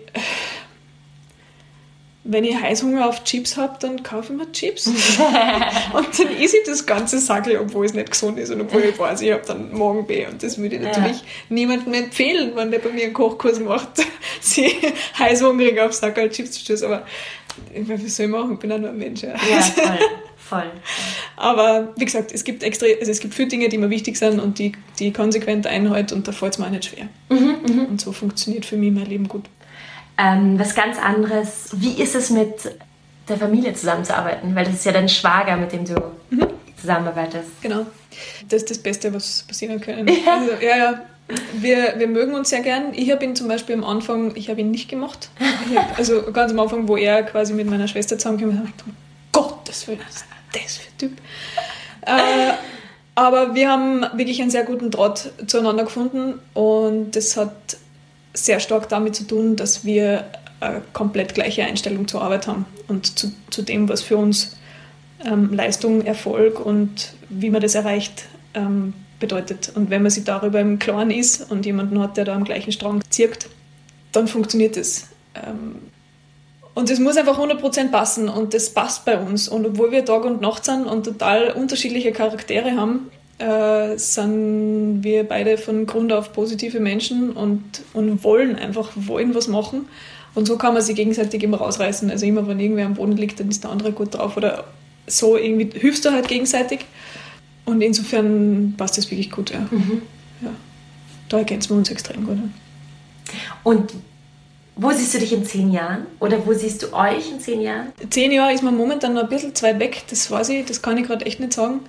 wenn 2.22 2.44
ich 2.44 2.60
Heißhunger 2.60 3.08
auf 3.08 3.24
Chips 3.24 3.56
habe, 3.56 3.76
dann 3.80 4.02
kaufe 4.02 4.32
ich 4.32 4.38
mir 4.38 4.52
Chips. 4.52 4.86
und 5.94 6.18
dann 6.18 6.36
esse 6.40 6.58
ich 6.58 6.64
das 6.66 6.84
ganze 6.84 7.18
Sackel, 7.18 7.58
obwohl 7.58 7.86
es 7.86 7.94
nicht 7.94 8.10
gesund 8.10 8.38
ist 8.38 8.50
und 8.50 8.60
obwohl 8.60 8.82
ich 8.84 8.98
weiß, 8.98 9.22
ich 9.22 9.32
habe 9.32 9.42
dann 9.46 9.72
Magenweh. 9.72 10.26
Und 10.26 10.42
das 10.42 10.58
würde 10.58 10.76
ich 10.76 10.82
natürlich 10.82 11.18
ja. 11.18 11.26
niemandem 11.48 11.94
empfehlen, 11.94 12.52
wenn 12.54 12.70
der 12.70 12.78
bei 12.78 12.90
mir 12.90 13.04
einen 13.04 13.14
Kochkurs 13.14 13.58
macht, 13.58 13.88
sie 14.40 14.70
heißhungrig 15.18 15.80
auf 15.80 15.94
Sackel 15.94 16.30
Chips 16.30 16.52
zu 16.52 16.60
stößen. 16.60 16.86
Aber 16.86 17.04
was 17.86 18.16
soll 18.16 18.26
ich 18.26 18.32
machen? 18.32 18.52
Ich 18.54 18.58
bin 18.58 18.72
auch 18.72 18.78
nur 18.78 18.90
ein 18.90 18.98
Mensch. 18.98 19.22
Ja, 19.22 19.30
ja 19.30 19.60
voll. 19.60 19.98
Voll. 20.48 20.70
Aber 21.36 21.92
wie 21.96 22.06
gesagt, 22.06 22.32
es 22.32 22.42
gibt 22.42 22.62
extra, 22.62 22.86
also 23.00 23.12
es 23.12 23.20
gibt 23.20 23.34
viele 23.34 23.48
Dinge, 23.48 23.68
die 23.68 23.76
mir 23.76 23.90
wichtig 23.90 24.16
sind 24.16 24.40
und 24.40 24.58
die, 24.58 24.72
die 24.98 25.12
konsequent 25.12 25.66
einhalten 25.66 26.14
und 26.14 26.26
da 26.26 26.32
fällt 26.32 26.54
es 26.54 26.58
mir 26.58 26.66
auch 26.66 26.70
nicht 26.70 26.86
schwer. 26.86 27.08
Mhm, 27.28 27.56
mhm, 27.66 27.84
und 27.84 28.00
so 28.00 28.12
funktioniert 28.12 28.64
für 28.64 28.76
mich 28.76 28.90
mein 28.90 29.04
Leben 29.04 29.28
gut. 29.28 29.44
Ähm, 30.16 30.58
was 30.58 30.74
ganz 30.74 30.98
anderes, 30.98 31.68
wie 31.74 32.00
ist 32.02 32.14
es 32.14 32.30
mit 32.30 32.74
der 33.28 33.36
Familie 33.36 33.74
zusammenzuarbeiten? 33.74 34.54
Weil 34.54 34.64
das 34.64 34.74
ist 34.74 34.86
ja 34.86 34.92
dein 34.92 35.08
Schwager, 35.08 35.56
mit 35.56 35.72
dem 35.72 35.84
du 35.84 35.94
mhm. 36.30 36.46
zusammenarbeitest. 36.80 37.60
Genau. 37.60 37.86
Das 38.48 38.62
ist 38.62 38.70
das 38.70 38.78
Beste, 38.78 39.12
was 39.12 39.44
passieren 39.46 39.80
kann. 39.80 40.06
Ja. 40.08 40.34
Also, 40.34 40.64
ja, 40.64 40.76
ja 40.76 41.02
wir, 41.54 41.94
wir 41.98 42.08
mögen 42.08 42.34
uns 42.34 42.50
sehr 42.50 42.60
gern. 42.60 42.92
Ich 42.94 43.10
habe 43.10 43.24
ihn 43.24 43.36
zum 43.36 43.48
Beispiel 43.48 43.74
am 43.74 43.84
Anfang, 43.84 44.34
ich 44.34 44.48
habe 44.48 44.60
ihn 44.60 44.70
nicht 44.70 44.88
gemacht. 44.88 45.28
Hab, 45.74 45.98
also 45.98 46.32
ganz 46.32 46.52
am 46.52 46.60
Anfang, 46.60 46.88
wo 46.88 46.96
er 46.96 47.22
quasi 47.22 47.52
mit 47.52 47.68
meiner 47.68 47.88
Schwester 47.88 48.16
ich 48.16 48.22
gedacht, 48.22 48.84
um 48.86 48.96
Gottes 49.32 49.86
Willen, 49.86 50.00
was 50.06 50.16
ist 50.16 50.24
das 50.52 50.76
für 50.76 50.90
ein 50.90 50.98
Typ? 50.98 51.12
Äh, 52.02 52.54
aber 53.14 53.54
wir 53.54 53.68
haben 53.68 54.02
wirklich 54.14 54.40
einen 54.40 54.50
sehr 54.50 54.64
guten 54.64 54.90
Draht 54.90 55.32
zueinander 55.46 55.84
gefunden 55.84 56.34
und 56.54 57.16
das 57.16 57.36
hat 57.36 57.76
sehr 58.32 58.60
stark 58.60 58.88
damit 58.88 59.16
zu 59.16 59.24
tun, 59.24 59.56
dass 59.56 59.84
wir 59.84 60.24
eine 60.60 60.82
komplett 60.92 61.34
gleiche 61.34 61.64
Einstellung 61.64 62.08
zur 62.08 62.22
Arbeit 62.22 62.46
haben 62.46 62.64
und 62.86 63.18
zu, 63.18 63.32
zu 63.50 63.62
dem, 63.62 63.88
was 63.88 64.02
für 64.02 64.16
uns 64.16 64.56
ähm, 65.24 65.52
Leistung, 65.52 66.04
Erfolg 66.04 66.64
und 66.64 67.14
wie 67.28 67.50
man 67.50 67.60
das 67.60 67.74
erreicht, 67.74 68.24
ähm, 68.54 68.94
bedeutet. 69.18 69.72
Und 69.74 69.90
wenn 69.90 70.02
man 70.02 70.10
sich 70.10 70.24
darüber 70.24 70.60
im 70.60 70.78
Klaren 70.78 71.10
ist 71.10 71.50
und 71.50 71.66
jemanden 71.66 72.00
hat, 72.00 72.16
der 72.16 72.24
da 72.24 72.34
am 72.34 72.44
gleichen 72.44 72.72
Strang 72.72 73.02
zirkt, 73.10 73.48
dann 74.12 74.28
funktioniert 74.28 74.76
es. 74.76 75.08
Ähm, 75.34 75.76
und 76.74 76.90
es 76.90 77.00
muss 77.00 77.16
einfach 77.16 77.38
100% 77.38 77.90
passen 77.90 78.28
und 78.28 78.54
das 78.54 78.70
passt 78.70 79.04
bei 79.04 79.18
uns. 79.18 79.48
Und 79.48 79.66
obwohl 79.66 79.90
wir 79.90 80.04
Tag 80.04 80.24
und 80.24 80.40
Nacht 80.40 80.64
sind 80.64 80.84
und 80.84 81.04
total 81.04 81.50
unterschiedliche 81.50 82.12
Charaktere 82.12 82.76
haben, 82.76 83.10
äh, 83.38 83.96
sind 83.96 85.02
wir 85.02 85.24
beide 85.24 85.58
von 85.58 85.86
Grund 85.86 86.12
auf 86.12 86.32
positive 86.32 86.78
Menschen 86.78 87.32
und, 87.32 87.82
und 87.94 88.22
wollen 88.22 88.56
einfach, 88.56 88.90
wollen 88.94 89.34
was 89.34 89.48
machen. 89.48 89.88
Und 90.34 90.46
so 90.46 90.56
kann 90.56 90.72
man 90.72 90.82
sich 90.82 90.94
gegenseitig 90.94 91.42
immer 91.42 91.56
rausreißen. 91.56 92.10
Also 92.10 92.26
immer, 92.26 92.46
wenn 92.46 92.60
irgendwer 92.60 92.86
am 92.86 92.94
Boden 92.94 93.16
liegt, 93.16 93.40
dann 93.40 93.48
ist 93.48 93.64
der 93.64 93.70
andere 93.70 93.90
gut 93.90 94.14
drauf. 94.14 94.36
Oder 94.36 94.64
so 95.06 95.36
irgendwie 95.36 95.76
hilfst 95.76 96.04
du 96.04 96.12
halt 96.12 96.28
gegenseitig. 96.28 96.80
Und 97.68 97.82
insofern 97.82 98.72
passt 98.78 98.96
das 98.96 99.10
wirklich 99.10 99.30
gut, 99.30 99.50
ja. 99.50 99.60
Mhm. 99.70 100.00
ja. 100.40 100.48
Da 101.28 101.38
ergänzen 101.38 101.70
wir 101.70 101.76
uns 101.76 101.90
extrem 101.90 102.24
gut. 102.24 102.38
Und 103.62 103.92
wo 104.74 104.90
siehst 104.90 105.12
du 105.12 105.18
dich 105.18 105.34
in 105.34 105.44
zehn 105.44 105.70
Jahren? 105.70 106.06
Oder 106.18 106.46
wo 106.46 106.54
siehst 106.54 106.82
du 106.82 106.94
euch 106.94 107.30
in 107.30 107.40
zehn 107.40 107.60
Jahren? 107.60 107.92
Zehn 108.08 108.32
Jahre 108.32 108.54
ist 108.54 108.62
man 108.62 108.74
momentan 108.74 109.12
noch 109.12 109.24
ein 109.24 109.28
bisschen 109.28 109.54
zu 109.54 109.66
weit 109.66 109.78
weg, 109.80 110.02
das 110.08 110.30
weiß 110.30 110.48
ich, 110.48 110.64
das 110.64 110.80
kann 110.80 110.96
ich 110.96 111.06
gerade 111.06 111.26
echt 111.26 111.40
nicht 111.40 111.52
sagen. 111.52 111.80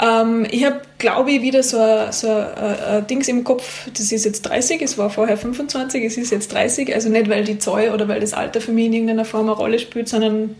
Ähm, 0.00 0.46
ich 0.50 0.64
habe, 0.64 0.80
glaube 0.96 1.32
ich, 1.32 1.42
wieder 1.42 1.62
so 1.62 1.78
ein, 1.78 2.12
so 2.12 2.30
ein, 2.30 3.06
Dings 3.06 3.28
im 3.28 3.44
Kopf, 3.44 3.90
das 3.92 4.12
ist 4.12 4.24
jetzt 4.24 4.40
30, 4.42 4.80
es 4.80 4.96
war 4.96 5.10
vorher 5.10 5.36
25, 5.36 6.02
es 6.02 6.16
ist 6.16 6.30
jetzt 6.30 6.50
30. 6.54 6.94
Also 6.94 7.10
nicht, 7.10 7.28
weil 7.28 7.44
die 7.44 7.58
Zahl 7.58 7.90
oder 7.90 8.08
weil 8.08 8.20
das 8.20 8.32
Alter 8.32 8.62
für 8.62 8.72
mich 8.72 8.86
in 8.86 8.94
irgendeiner 8.94 9.26
Form 9.26 9.50
eine 9.50 9.52
Rolle 9.52 9.78
spielt, 9.78 10.08
sondern 10.08 10.56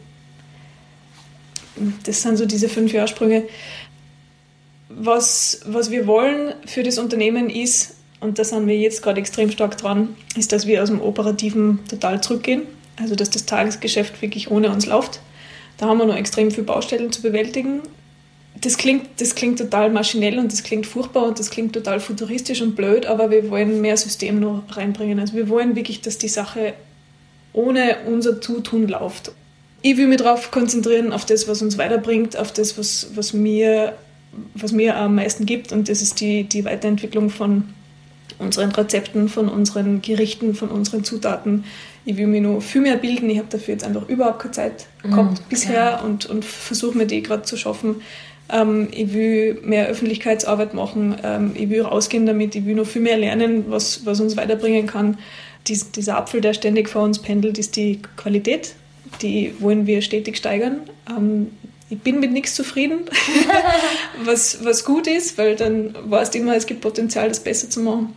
das 2.04 2.22
sind 2.22 2.36
so 2.36 2.46
diese 2.46 2.68
fünf 2.68 2.92
Jahrsprünge 2.92 3.44
was, 4.90 5.60
was 5.66 5.90
wir 5.90 6.06
wollen 6.06 6.54
für 6.66 6.82
das 6.82 6.98
Unternehmen 6.98 7.48
ist, 7.48 7.96
und 8.20 8.38
da 8.38 8.44
sind 8.44 8.66
wir 8.66 8.76
jetzt 8.76 9.02
gerade 9.02 9.18
extrem 9.18 9.50
stark 9.50 9.78
dran, 9.78 10.14
ist, 10.36 10.52
dass 10.52 10.66
wir 10.66 10.82
aus 10.82 10.90
dem 10.90 11.00
Operativen 11.00 11.78
total 11.88 12.20
zurückgehen. 12.22 12.64
Also, 13.00 13.14
dass 13.14 13.30
das 13.30 13.46
Tagesgeschäft 13.46 14.20
wirklich 14.20 14.50
ohne 14.50 14.70
uns 14.70 14.84
läuft. 14.84 15.20
Da 15.78 15.86
haben 15.86 15.96
wir 15.96 16.04
noch 16.04 16.16
extrem 16.16 16.50
viele 16.50 16.64
Baustellen 16.64 17.10
zu 17.10 17.22
bewältigen. 17.22 17.80
das 18.60 18.76
klingt, 18.76 19.06
das 19.18 19.34
klingt 19.34 19.58
total 19.58 19.90
maschinell 19.90 20.38
und 20.38 20.52
das 20.52 20.62
klingt 20.62 20.86
furchtbar 20.86 21.26
und 21.26 21.38
das 21.38 21.48
klingt 21.48 21.72
total 21.72 21.98
futuristisch 21.98 22.60
und 22.60 22.76
blöd, 22.76 23.06
aber 23.06 23.30
wir 23.30 23.48
wollen 23.48 23.80
mehr 23.80 23.96
System 23.96 24.38
noch 24.38 24.64
reinbringen. 24.76 25.18
Also 25.18 25.34
wir 25.34 25.48
wollen 25.48 25.76
wirklich, 25.76 26.02
dass 26.02 26.18
die 26.18 26.28
Sache 26.28 26.74
ohne 27.54 27.96
unser 28.06 28.40
Zutun 28.40 28.86
läuft. 28.86 29.32
Ich 29.80 29.96
will 29.96 30.08
mich 30.08 30.18
darauf 30.18 30.50
konzentrieren, 30.50 31.12
auf 31.12 31.24
das, 31.24 31.48
was 31.48 31.62
uns 31.62 31.78
weiterbringt, 31.78 32.36
auf 32.36 32.52
das, 32.52 32.76
was, 32.76 33.08
was, 33.14 33.32
mir, 33.32 33.96
was 34.54 34.72
mir 34.72 34.96
am 34.96 35.16
meisten 35.16 35.46
gibt 35.46 35.72
und 35.72 35.88
das 35.88 36.02
ist 36.02 36.20
die, 36.20 36.44
die 36.44 36.64
Weiterentwicklung 36.64 37.30
von 37.30 37.64
unseren 38.38 38.70
Rezepten, 38.70 39.28
von 39.28 39.48
unseren 39.48 40.02
Gerichten, 40.02 40.54
von 40.54 40.68
unseren 40.68 41.04
Zutaten. 41.04 41.64
Ich 42.04 42.16
will 42.16 42.26
mich 42.26 42.40
noch 42.40 42.60
viel 42.60 42.80
mehr 42.80 42.96
bilden. 42.96 43.28
Ich 43.28 43.38
habe 43.38 43.48
dafür 43.50 43.74
jetzt 43.74 43.84
einfach 43.84 44.08
überhaupt 44.08 44.40
keine 44.40 44.52
Zeit 44.52 44.86
gehabt 45.02 45.40
mm, 45.40 45.48
bisher 45.48 45.74
ja. 45.74 46.00
und, 46.00 46.26
und 46.26 46.44
versuche 46.44 46.96
mir 46.96 47.06
die 47.06 47.22
gerade 47.22 47.42
zu 47.42 47.56
schaffen. 47.56 47.96
Ähm, 48.50 48.88
ich 48.90 49.12
will 49.12 49.60
mehr 49.62 49.86
Öffentlichkeitsarbeit 49.88 50.74
machen. 50.74 51.16
Ähm, 51.22 51.52
ich 51.54 51.68
will 51.68 51.82
rausgehen 51.82 52.26
damit. 52.26 52.54
Ich 52.54 52.64
will 52.64 52.74
noch 52.74 52.86
viel 52.86 53.02
mehr 53.02 53.18
lernen, 53.18 53.66
was, 53.68 54.06
was 54.06 54.20
uns 54.20 54.36
weiterbringen 54.36 54.86
kann. 54.86 55.18
Dies, 55.66 55.90
dieser 55.90 56.16
Apfel, 56.16 56.40
der 56.40 56.54
ständig 56.54 56.88
vor 56.88 57.02
uns 57.02 57.18
pendelt, 57.18 57.58
ist 57.58 57.76
die 57.76 58.00
Qualität. 58.16 58.74
Die 59.20 59.54
wollen 59.58 59.86
wir 59.86 60.00
stetig 60.00 60.38
steigern. 60.38 60.80
Ähm, 61.08 61.48
ich 61.90 61.98
bin 61.98 62.20
mit 62.20 62.32
nichts 62.32 62.54
zufrieden, 62.54 63.00
was, 64.24 64.64
was 64.64 64.84
gut 64.84 65.08
ist, 65.08 65.36
weil 65.36 65.56
dann 65.56 65.94
weißt 66.08 66.32
du 66.32 66.38
immer, 66.38 66.54
es 66.54 66.66
gibt 66.66 66.80
Potenzial, 66.80 67.28
das 67.28 67.40
besser 67.40 67.68
zu 67.68 67.80
machen. 67.80 68.14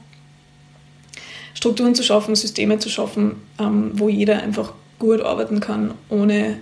Strukturen 1.55 1.95
zu 1.95 2.03
schaffen, 2.03 2.35
Systeme 2.35 2.77
zu 2.77 2.89
schaffen, 2.89 3.41
ähm, 3.59 3.91
wo 3.95 4.09
jeder 4.09 4.41
einfach 4.41 4.73
gut 4.99 5.21
arbeiten 5.21 5.59
kann, 5.59 5.95
ohne, 6.09 6.59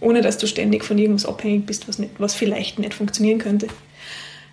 ohne 0.00 0.20
dass 0.20 0.38
du 0.38 0.46
ständig 0.46 0.84
von 0.84 0.98
irgendwas 0.98 1.24
abhängig 1.24 1.66
bist, 1.66 1.88
was, 1.88 1.98
nicht, 1.98 2.12
was 2.18 2.34
vielleicht 2.34 2.78
nicht 2.78 2.94
funktionieren 2.94 3.38
könnte. 3.38 3.68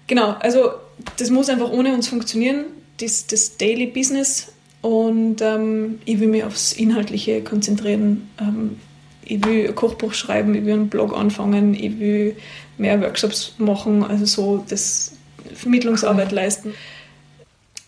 Genau, 0.08 0.36
also 0.40 0.72
das 1.18 1.32
muss 1.32 1.50
einfach 1.50 1.72
ohne 1.72 1.94
uns 1.94 2.08
funktionieren, 2.08 2.66
das, 2.98 3.26
das 3.26 3.58
Daily 3.58 3.88
Business. 3.88 4.52
Und 4.82 5.42
ähm, 5.42 6.00
ich 6.06 6.20
will 6.20 6.28
mich 6.28 6.44
aufs 6.44 6.74
Inhaltliche 6.74 7.42
konzentrieren. 7.42 8.30
Ähm, 8.40 8.78
ich 9.26 9.44
will 9.46 9.68
ein 9.68 9.76
Kochbuch 9.76 10.14
schreiben, 10.14 10.56
ich 10.56 10.66
will 10.66 10.74
einen 10.74 10.90
Blog 10.90 11.16
anfangen, 11.16 11.74
ich 11.74 12.00
will 12.00 12.38
mehr 12.78 13.02
Workshops 13.02 13.56
machen, 13.58 14.04
also 14.04 14.26
so 14.26 14.64
das 14.70 15.14
Vermittlungsarbeit 15.54 16.32
leisten. 16.32 16.74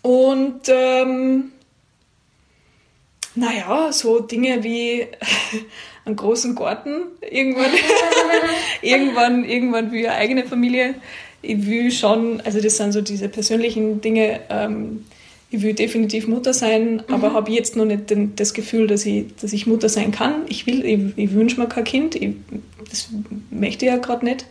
Und 0.02 0.62
ähm, 0.67 1.52
naja, 3.36 3.91
so 3.91 4.19
Dinge 4.19 4.63
wie 4.63 5.08
einen 6.06 6.15
großen 6.15 6.56
Garten, 6.56 7.04
irgendwann, 7.21 7.71
irgendwann, 8.82 9.45
irgendwann 9.45 9.91
wie 9.91 10.08
eine 10.08 10.17
eigene 10.17 10.45
Familie. 10.45 10.95
Ich 11.41 11.65
will 11.67 11.91
schon, 11.91 12.41
also 12.41 12.60
das 12.60 12.78
sind 12.78 12.93
so 12.93 13.02
diese 13.02 13.30
persönlichen 13.30 14.02
Dinge, 14.02 14.39
ähm, 14.50 15.06
ich 15.49 15.62
will 15.62 15.73
definitiv 15.73 16.27
Mutter 16.27 16.53
sein, 16.53 16.95
mhm. 16.95 17.13
aber 17.13 17.33
habe 17.33 17.51
jetzt 17.51 17.75
noch 17.75 17.86
nicht 17.86 18.10
den, 18.10 18.36
das 18.36 18.53
Gefühl, 18.53 18.88
dass 18.88 19.05
ich, 19.05 19.36
dass 19.39 19.53
ich 19.53 19.65
Mutter 19.65 19.89
sein 19.89 20.12
kann. 20.12 20.43
Ich 20.49 20.67
will, 20.67 20.86
ich, 20.86 21.17
ich 21.17 21.33
wünsche 21.33 21.60
mir 21.60 21.67
kein 21.67 21.86
Kind, 21.86 22.15
ich, 22.15 22.36
das 22.89 23.10
möchte 23.49 23.86
ich 23.86 23.91
ja 23.91 23.97
gerade 23.97 24.25
nicht. 24.25 24.45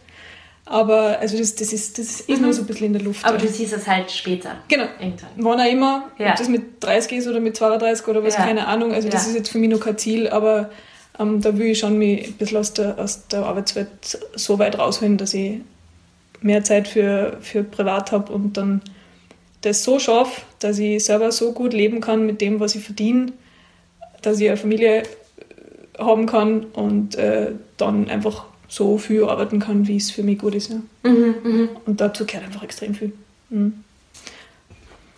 Aber 0.69 1.21
also 1.21 1.39
das, 1.39 1.55
das 1.55 1.73
ist, 1.73 1.97
das 1.99 2.21
ist 2.23 2.29
mhm. 2.29 2.43
nur 2.43 2.53
so 2.53 2.63
ein 2.63 2.67
bisschen 2.67 2.87
in 2.87 2.93
der 2.95 3.03
Luft. 3.03 3.25
Aber 3.25 3.37
ja. 3.37 3.43
du 3.43 3.49
siehst 3.49 3.73
es 3.73 3.87
halt 3.87 4.11
später. 4.11 4.57
Genau. 4.67 4.87
Irgendwann. 4.99 5.31
Wann 5.37 5.61
auch 5.61 5.71
immer, 5.71 6.11
ja. 6.19 6.31
ob 6.31 6.37
das 6.37 6.49
mit 6.49 6.83
30 6.83 7.19
ist 7.19 7.29
oder 7.29 7.39
mit 7.39 7.57
32 7.57 8.09
oder 8.09 8.25
was, 8.25 8.35
ja. 8.35 8.45
keine 8.45 8.67
Ahnung. 8.67 8.93
Also 8.93 9.09
das 9.09 9.29
ist 9.29 9.37
jetzt 9.37 9.51
für 9.51 9.59
mich 9.59 9.71
noch 9.71 9.79
kein 9.79 9.97
Ziel, 9.97 10.29
aber 10.29 10.71
ähm, 11.21 11.41
da 11.41 11.57
will 11.57 11.69
ich 11.69 11.79
schon 11.79 11.99
mich 11.99 12.27
ein 12.27 12.33
bisschen 12.33 12.59
aus 12.59 12.73
der, 12.73 12.99
aus 12.99 13.29
der 13.29 13.45
Arbeitswelt 13.45 14.19
so 14.35 14.59
weit 14.59 14.77
rausholen, 14.77 15.19
dass 15.19 15.35
ich 15.35 15.61
mehr 16.41 16.65
Zeit 16.65 16.89
für, 16.89 17.39
für 17.41 17.63
privat 17.63 18.11
habe 18.11 18.33
und 18.33 18.57
dann 18.57 18.83
das 19.61 19.83
so 19.83 19.99
schaffe, 19.99 20.43
dass 20.59 20.79
ich 20.79 21.05
selber 21.05 21.33
so 21.33 21.53
gut 21.53 21.73
leben 21.73 22.01
kann 22.01 22.27
mit 22.27 22.41
dem, 22.41 22.61
was 22.61 22.75
ich 22.75 22.85
verdiene, 22.85 23.33
dass 24.23 24.41
ich 24.41 24.49
eine 24.49 24.57
Familie 24.57 25.03
haben 25.99 26.27
kann 26.27 26.65
und 26.65 27.15
äh, 27.17 27.53
dann 27.77 28.09
einfach 28.09 28.45
so 28.69 28.99
viel 28.99 29.25
arbeiten 29.25 29.61
kann, 29.61 29.87
wie 29.87 29.97
es 29.97 30.11
für 30.11 30.23
mich 30.23 30.39
gut 30.39 30.55
ist. 30.55 30.71
Ja. 30.71 31.11
Mhm, 31.11 31.35
mh. 31.43 31.69
Und 31.87 32.01
dazu 32.01 32.27
gehört 32.27 32.45
einfach 32.45 32.63
extrem 32.63 32.95
viel. 32.95 33.13
Mhm. 33.51 33.85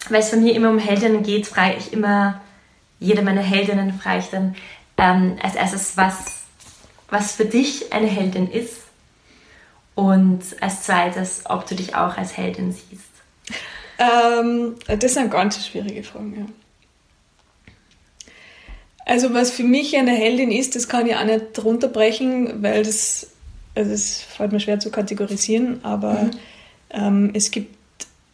Weil 0.09 0.21
es 0.21 0.31
von 0.31 0.43
mir 0.43 0.55
immer 0.55 0.71
um 0.71 0.79
Heldinnen 0.79 1.23
geht, 1.23 1.47
frage 1.47 1.77
ich 1.79 1.93
immer 1.93 2.41
jede 3.01 3.23
meiner 3.23 3.43
Heldinnen, 3.43 3.93
frage 3.95 4.21
ich 4.21 4.27
dann 4.27 4.55
ähm, 4.97 5.37
als 5.43 5.55
erstes, 5.55 5.97
was, 5.97 6.43
was 7.11 7.33
für 7.33 7.45
dich 7.45 7.93
eine 7.93 8.07
Heldin 8.07 8.51
ist. 8.51 8.83
Und 9.95 10.41
als 10.61 10.83
zweites, 10.83 11.43
ob 11.47 11.67
du 11.67 11.75
dich 11.75 11.95
auch 11.95 12.17
als 12.17 12.37
Heldin 12.37 12.73
siehst. 12.73 13.08
Ähm, 13.99 14.75
das 14.87 15.15
sind 15.15 15.31
ganz 15.31 15.67
schwierige 15.67 16.03
Fragen, 16.03 16.35
ja. 16.39 16.47
Also 19.05 19.33
was 19.33 19.51
für 19.51 19.63
mich 19.63 19.97
eine 19.97 20.11
Heldin 20.11 20.51
ist, 20.51 20.77
das 20.77 20.87
kann 20.87 21.07
ich 21.07 21.17
auch 21.17 21.25
nicht 21.25 21.65
runterbrechen, 21.65 22.63
weil 22.63 22.83
das 22.83 23.29
also 23.79 23.93
es 23.93 24.21
fällt 24.21 24.53
mir 24.53 24.61
schwer 24.61 24.81
zu 24.81 24.91
kategorisieren, 24.91 25.81
aber 25.85 26.15
mhm. 26.15 26.31
ähm, 26.91 27.31
es 27.35 27.51
gibt 27.51 27.77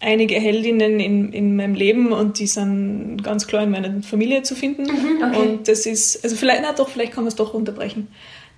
einige 0.01 0.35
Heldinnen 0.37 1.01
in, 1.01 1.33
in 1.33 1.57
meinem 1.57 1.75
Leben 1.75 2.13
und 2.13 2.39
die 2.39 2.47
sind 2.47 3.23
ganz 3.23 3.47
klar 3.47 3.63
in 3.63 3.71
meiner 3.71 4.03
Familie 4.03 4.43
zu 4.43 4.55
finden. 4.55 4.85
Mhm, 4.85 5.23
okay. 5.23 5.37
Und 5.39 5.69
das 5.69 5.87
ist, 5.87 6.25
also 6.25 6.37
vielleicht, 6.37 6.63
na 6.63 6.73
doch, 6.73 6.89
vielleicht 6.89 7.13
kann 7.13 7.25
man 7.25 7.29
es 7.29 7.37
doch 7.37 7.55
unterbrechen. 7.55 8.09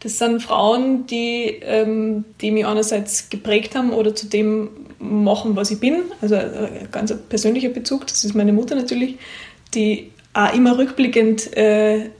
Das 0.06 0.18
sind 0.18 0.40
Frauen, 0.40 1.08
die, 1.08 1.58
ähm, 1.62 2.24
die 2.40 2.52
mich 2.52 2.64
einerseits 2.64 3.28
geprägt 3.28 3.74
haben 3.74 3.90
oder 3.92 4.14
zu 4.14 4.26
dem 4.26 4.68
machen, 5.00 5.56
was 5.56 5.72
ich 5.72 5.80
bin. 5.80 6.02
Also 6.20 6.36
ein 6.36 6.88
ganz 6.92 7.12
persönlicher 7.28 7.70
Bezug. 7.70 8.06
Das 8.06 8.22
ist 8.22 8.36
meine 8.36 8.52
Mutter 8.52 8.76
natürlich, 8.76 9.16
die 9.74 10.12
auch 10.32 10.54
immer 10.54 10.78
rückblickend 10.78 11.56
äh, 11.56 12.10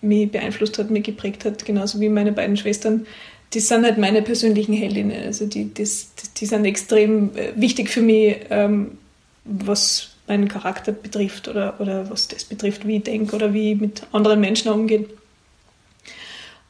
mich 0.00 0.32
beeinflusst 0.32 0.76
hat, 0.78 0.90
mich 0.90 1.04
geprägt 1.04 1.44
hat, 1.44 1.64
genauso 1.64 2.00
wie 2.00 2.08
meine 2.08 2.32
beiden 2.32 2.56
Schwestern 2.56 3.06
die 3.54 3.60
sind 3.60 3.84
halt 3.84 3.96
meine 3.96 4.22
persönlichen 4.22 4.74
Heldinnen. 4.74 5.22
Also 5.24 5.46
die, 5.46 5.72
das, 5.72 6.10
die 6.36 6.46
sind 6.46 6.64
extrem 6.64 7.30
äh, 7.36 7.52
wichtig 7.54 7.90
für 7.90 8.02
mich, 8.02 8.38
ähm, 8.50 8.98
was 9.44 10.16
meinen 10.26 10.48
Charakter 10.48 10.90
betrifft 10.90 11.46
oder, 11.46 11.80
oder 11.80 12.10
was 12.10 12.26
das 12.26 12.44
betrifft, 12.44 12.88
wie 12.88 12.96
ich 12.96 13.04
denke 13.04 13.36
oder 13.36 13.54
wie 13.54 13.74
ich 13.74 13.80
mit 13.80 14.02
anderen 14.10 14.40
Menschen 14.40 14.72
umgehe. 14.72 15.06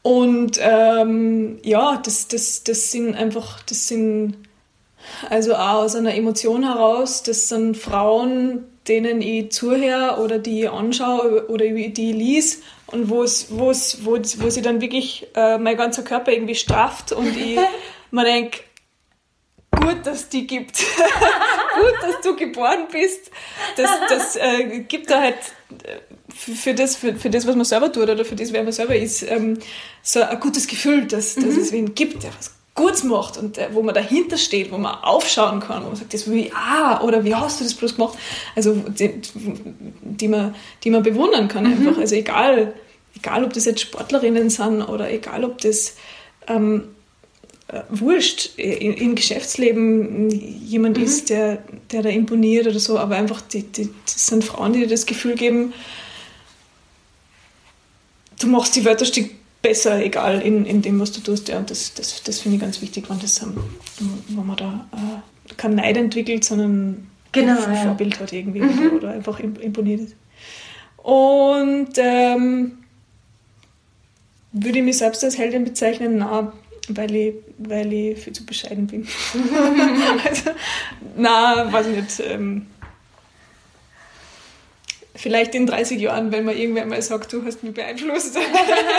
Und 0.07 0.57
ähm, 0.61 1.59
ja, 1.63 1.97
das, 1.97 2.29
das, 2.29 2.63
das 2.63 2.91
sind 2.93 3.13
einfach, 3.13 3.61
das 3.63 3.89
sind 3.89 4.37
also 5.29 5.53
auch 5.53 5.83
aus 5.83 5.97
einer 5.97 6.15
Emotion 6.15 6.63
heraus, 6.63 7.23
das 7.23 7.49
sind 7.49 7.75
Frauen, 7.75 8.63
denen 8.87 9.21
ich 9.21 9.51
zuhöre 9.51 10.21
oder 10.23 10.39
die 10.39 10.61
ich 10.61 10.69
anschaue 10.69 11.49
oder 11.49 11.65
die 11.65 11.87
ich 11.87 12.15
lies 12.15 12.61
und 12.85 13.09
wo 13.09 13.21
es, 13.21 13.47
wo 13.49 13.73
wo, 13.73 14.49
sie 14.49 14.61
dann 14.61 14.79
wirklich 14.79 15.27
äh, 15.35 15.57
mein 15.57 15.75
ganzer 15.75 16.03
Körper 16.03 16.31
irgendwie 16.31 16.55
strafft 16.55 17.11
und 17.11 17.35
ich 17.35 17.59
mir 18.11 18.23
denke, 18.23 18.59
gut, 19.71 20.05
dass 20.05 20.29
die 20.29 20.47
gibt. 20.47 20.77
gut, 21.75 21.95
dass 22.01 22.21
du 22.21 22.33
geboren 22.37 22.87
bist. 22.89 23.29
Das, 23.75 23.89
das 24.07 24.37
äh, 24.37 24.85
gibt 24.87 25.09
da 25.09 25.19
halt 25.19 25.35
für, 26.33 26.51
für, 26.51 26.73
das, 26.73 26.95
für, 26.95 27.15
für 27.15 27.29
das, 27.29 27.45
was 27.45 27.55
man 27.55 27.65
selber 27.65 27.91
tut 27.91 28.09
oder 28.09 28.23
für 28.23 28.35
das, 28.35 28.53
wer 28.53 28.63
man 28.63 28.71
selber 28.71 28.95
ist, 28.95 29.23
ähm, 29.23 29.57
so 30.01 30.21
ein 30.21 30.39
gutes 30.39 30.67
Gefühl, 30.67 31.05
dass, 31.05 31.35
dass 31.35 31.45
mhm. 31.45 31.59
es 31.59 31.71
wen 31.71 31.95
gibt, 31.95 32.23
der 32.23 32.31
was 32.37 32.53
Gutes 32.73 33.03
macht 33.03 33.37
und 33.37 33.57
äh, 33.57 33.69
wo 33.73 33.81
man 33.81 33.95
dahinter 33.95 34.37
steht, 34.37 34.71
wo 34.71 34.77
man 34.77 34.95
aufschauen 35.01 35.59
kann, 35.59 35.83
wo 35.83 35.87
man 35.87 35.95
sagt, 35.95 36.13
das 36.13 36.27
ich 36.27 36.53
ah, 36.53 37.01
oder 37.01 37.25
wie 37.25 37.33
hast 37.33 37.59
du 37.59 37.63
das 37.63 37.73
bloß 37.73 37.95
gemacht? 37.95 38.17
Also 38.55 38.75
die, 38.75 39.19
die 40.03 40.27
man, 40.27 40.53
die 40.83 40.91
man 40.91 41.01
bewundern 41.01 41.47
kann 41.47 41.63
mhm. 41.63 41.87
einfach. 41.87 41.99
Also 41.99 42.15
egal, 42.15 42.73
egal 43.15 43.43
ob 43.43 43.53
das 43.53 43.65
jetzt 43.65 43.81
Sportlerinnen 43.81 44.51
sind 44.51 44.83
oder 44.83 45.11
egal 45.11 45.43
ob 45.43 45.59
das 45.59 45.95
ähm, 46.47 46.89
äh, 47.69 47.81
wurscht 47.89 48.57
im 48.57 49.15
Geschäftsleben 49.15 50.29
jemand 50.29 50.97
mhm. 50.97 51.03
ist, 51.03 51.29
der, 51.29 51.63
der 51.91 52.01
da 52.01 52.09
imponiert 52.09 52.67
oder 52.67 52.79
so, 52.79 52.97
aber 52.97 53.15
einfach 53.15 53.41
die, 53.41 53.63
die, 53.63 53.89
das 54.05 54.27
sind 54.27 54.43
Frauen, 54.43 54.73
die 54.73 54.79
dir 54.79 54.87
das 54.87 55.05
Gefühl 55.05 55.35
geben, 55.35 55.73
du 58.39 58.47
machst 58.47 58.75
die 58.75 58.85
Wörter 58.85 59.05
Stück 59.05 59.29
besser, 59.61 60.03
egal 60.03 60.41
in, 60.41 60.65
in 60.65 60.81
dem, 60.81 60.99
was 60.99 61.11
du 61.11 61.19
tust. 61.19 61.49
Ja, 61.49 61.57
und 61.57 61.69
das, 61.69 61.93
das, 61.93 62.23
das 62.23 62.39
finde 62.39 62.55
ich 62.55 62.61
ganz 62.61 62.81
wichtig, 62.81 63.09
wenn, 63.09 63.19
das, 63.19 63.41
ähm, 63.41 63.57
wenn 64.29 64.45
man 64.45 64.55
da 64.55 64.87
äh, 64.93 65.53
kein 65.55 65.75
Neid 65.75 65.97
entwickelt, 65.97 66.43
sondern 66.43 67.07
genau, 67.31 67.61
ein 67.63 67.73
ja. 67.73 67.83
Vorbild 67.83 68.19
hat 68.19 68.31
irgendwie 68.31 68.61
mhm. 68.61 68.93
oder 68.95 69.11
einfach 69.11 69.39
imponiert 69.39 70.01
ist. 70.01 70.15
Und 70.97 71.89
ähm, 71.97 72.77
würde 74.51 74.79
ich 74.79 74.85
mich 74.85 74.97
selbst 74.97 75.23
als 75.23 75.37
Heldin 75.37 75.63
bezeichnen? 75.65 76.17
Na, 76.17 76.53
weil 76.89 77.15
ich, 77.15 77.35
weil 77.57 77.91
ich 77.91 78.19
viel 78.19 78.33
zu 78.33 78.45
bescheiden 78.45 78.87
bin. 78.87 79.07
also, 80.25 80.51
na, 81.15 81.71
weiß 81.71 81.87
nicht. 81.87 82.19
Ähm, 82.19 82.67
vielleicht 85.15 85.55
in 85.55 85.65
30 85.65 85.99
Jahren, 85.99 86.31
wenn 86.31 86.45
man 86.45 86.55
irgendwer 86.55 86.85
mal 86.85 87.01
sagt, 87.01 87.33
du 87.33 87.43
hast 87.45 87.63
mich 87.63 87.73
beeinflusst. 87.73 88.37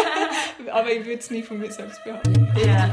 Aber 0.70 0.92
ich 0.92 1.06
würde 1.06 1.18
es 1.18 1.30
nie 1.30 1.42
von 1.42 1.58
mir 1.58 1.70
selbst 1.70 2.02
behaupten. 2.04 2.48
Ja. 2.66 2.92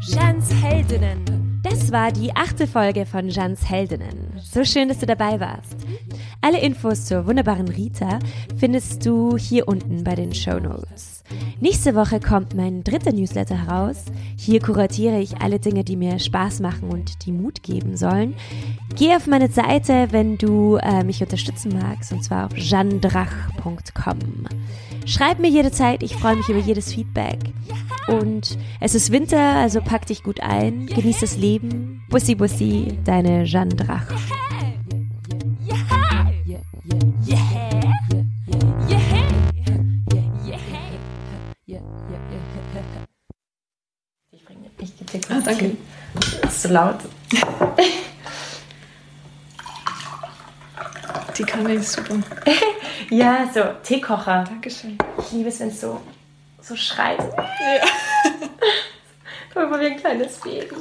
Jeans 0.00 0.50
Heldinnen. 0.62 1.60
Das 1.62 1.90
war 1.90 2.12
die 2.12 2.30
achte 2.36 2.66
Folge 2.66 3.06
von 3.06 3.30
Jeans 3.30 3.68
Heldinnen. 3.68 4.40
So 4.42 4.64
schön, 4.64 4.88
dass 4.88 4.98
du 4.98 5.06
dabei 5.06 5.40
warst. 5.40 5.76
Alle 6.44 6.60
Infos 6.60 7.06
zur 7.06 7.26
wunderbaren 7.26 7.68
Rita 7.68 8.18
findest 8.58 9.06
du 9.06 9.38
hier 9.38 9.66
unten 9.66 10.04
bei 10.04 10.14
den 10.14 10.34
Show 10.34 10.60
Notes. 10.60 11.24
Nächste 11.58 11.94
Woche 11.94 12.20
kommt 12.20 12.54
mein 12.54 12.84
dritter 12.84 13.12
Newsletter 13.14 13.66
heraus. 13.66 14.04
Hier 14.36 14.60
kuratiere 14.60 15.20
ich 15.20 15.40
alle 15.40 15.58
Dinge, 15.58 15.84
die 15.84 15.96
mir 15.96 16.18
Spaß 16.18 16.60
machen 16.60 16.90
und 16.90 17.24
die 17.24 17.32
Mut 17.32 17.62
geben 17.62 17.96
sollen. 17.96 18.34
Geh 18.94 19.16
auf 19.16 19.26
meine 19.26 19.48
Seite, 19.48 20.08
wenn 20.10 20.36
du 20.36 20.76
äh, 20.76 21.02
mich 21.02 21.22
unterstützen 21.22 21.78
magst, 21.80 22.12
und 22.12 22.22
zwar 22.22 22.44
auf 22.44 22.58
jandrach.com. 22.58 24.18
Schreib 25.06 25.38
mir 25.38 25.48
jederzeit, 25.48 26.02
ich 26.02 26.14
freue 26.14 26.36
mich 26.36 26.50
über 26.50 26.58
jedes 26.58 26.92
Feedback. 26.92 27.38
Und 28.06 28.58
es 28.80 28.94
ist 28.94 29.10
Winter, 29.10 29.40
also 29.40 29.80
pack 29.80 30.04
dich 30.04 30.22
gut 30.22 30.40
ein, 30.40 30.88
genieß 30.88 31.20
das 31.20 31.38
Leben. 31.38 32.02
Bussi 32.10 32.34
Bussi, 32.34 32.98
deine 33.02 33.44
Jeanne 33.44 33.74
Drach. 33.74 34.12
Ah, 45.28 45.40
danke. 45.44 45.76
Ist 46.42 46.62
so 46.62 46.68
laut. 46.68 46.98
Die 51.36 51.42
Kanne 51.44 51.74
ist 51.74 51.92
super. 51.92 52.16
ja, 53.10 53.50
so 53.52 53.60
Teekocher. 53.82 54.44
Dankeschön. 54.44 54.96
Ich 55.18 55.32
liebe 55.32 55.48
es, 55.48 55.60
wenn 55.60 55.68
es 55.68 55.80
so, 55.80 56.00
so 56.60 56.76
schreit. 56.76 57.18
Ja. 57.18 57.88
Guck 59.52 59.70
mal, 59.70 59.80
wie 59.80 59.86
ein 59.86 59.96
kleines 59.96 60.38
Baby. 60.40 60.68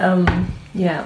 Ähm, 0.00 0.26
ja. 0.74 1.04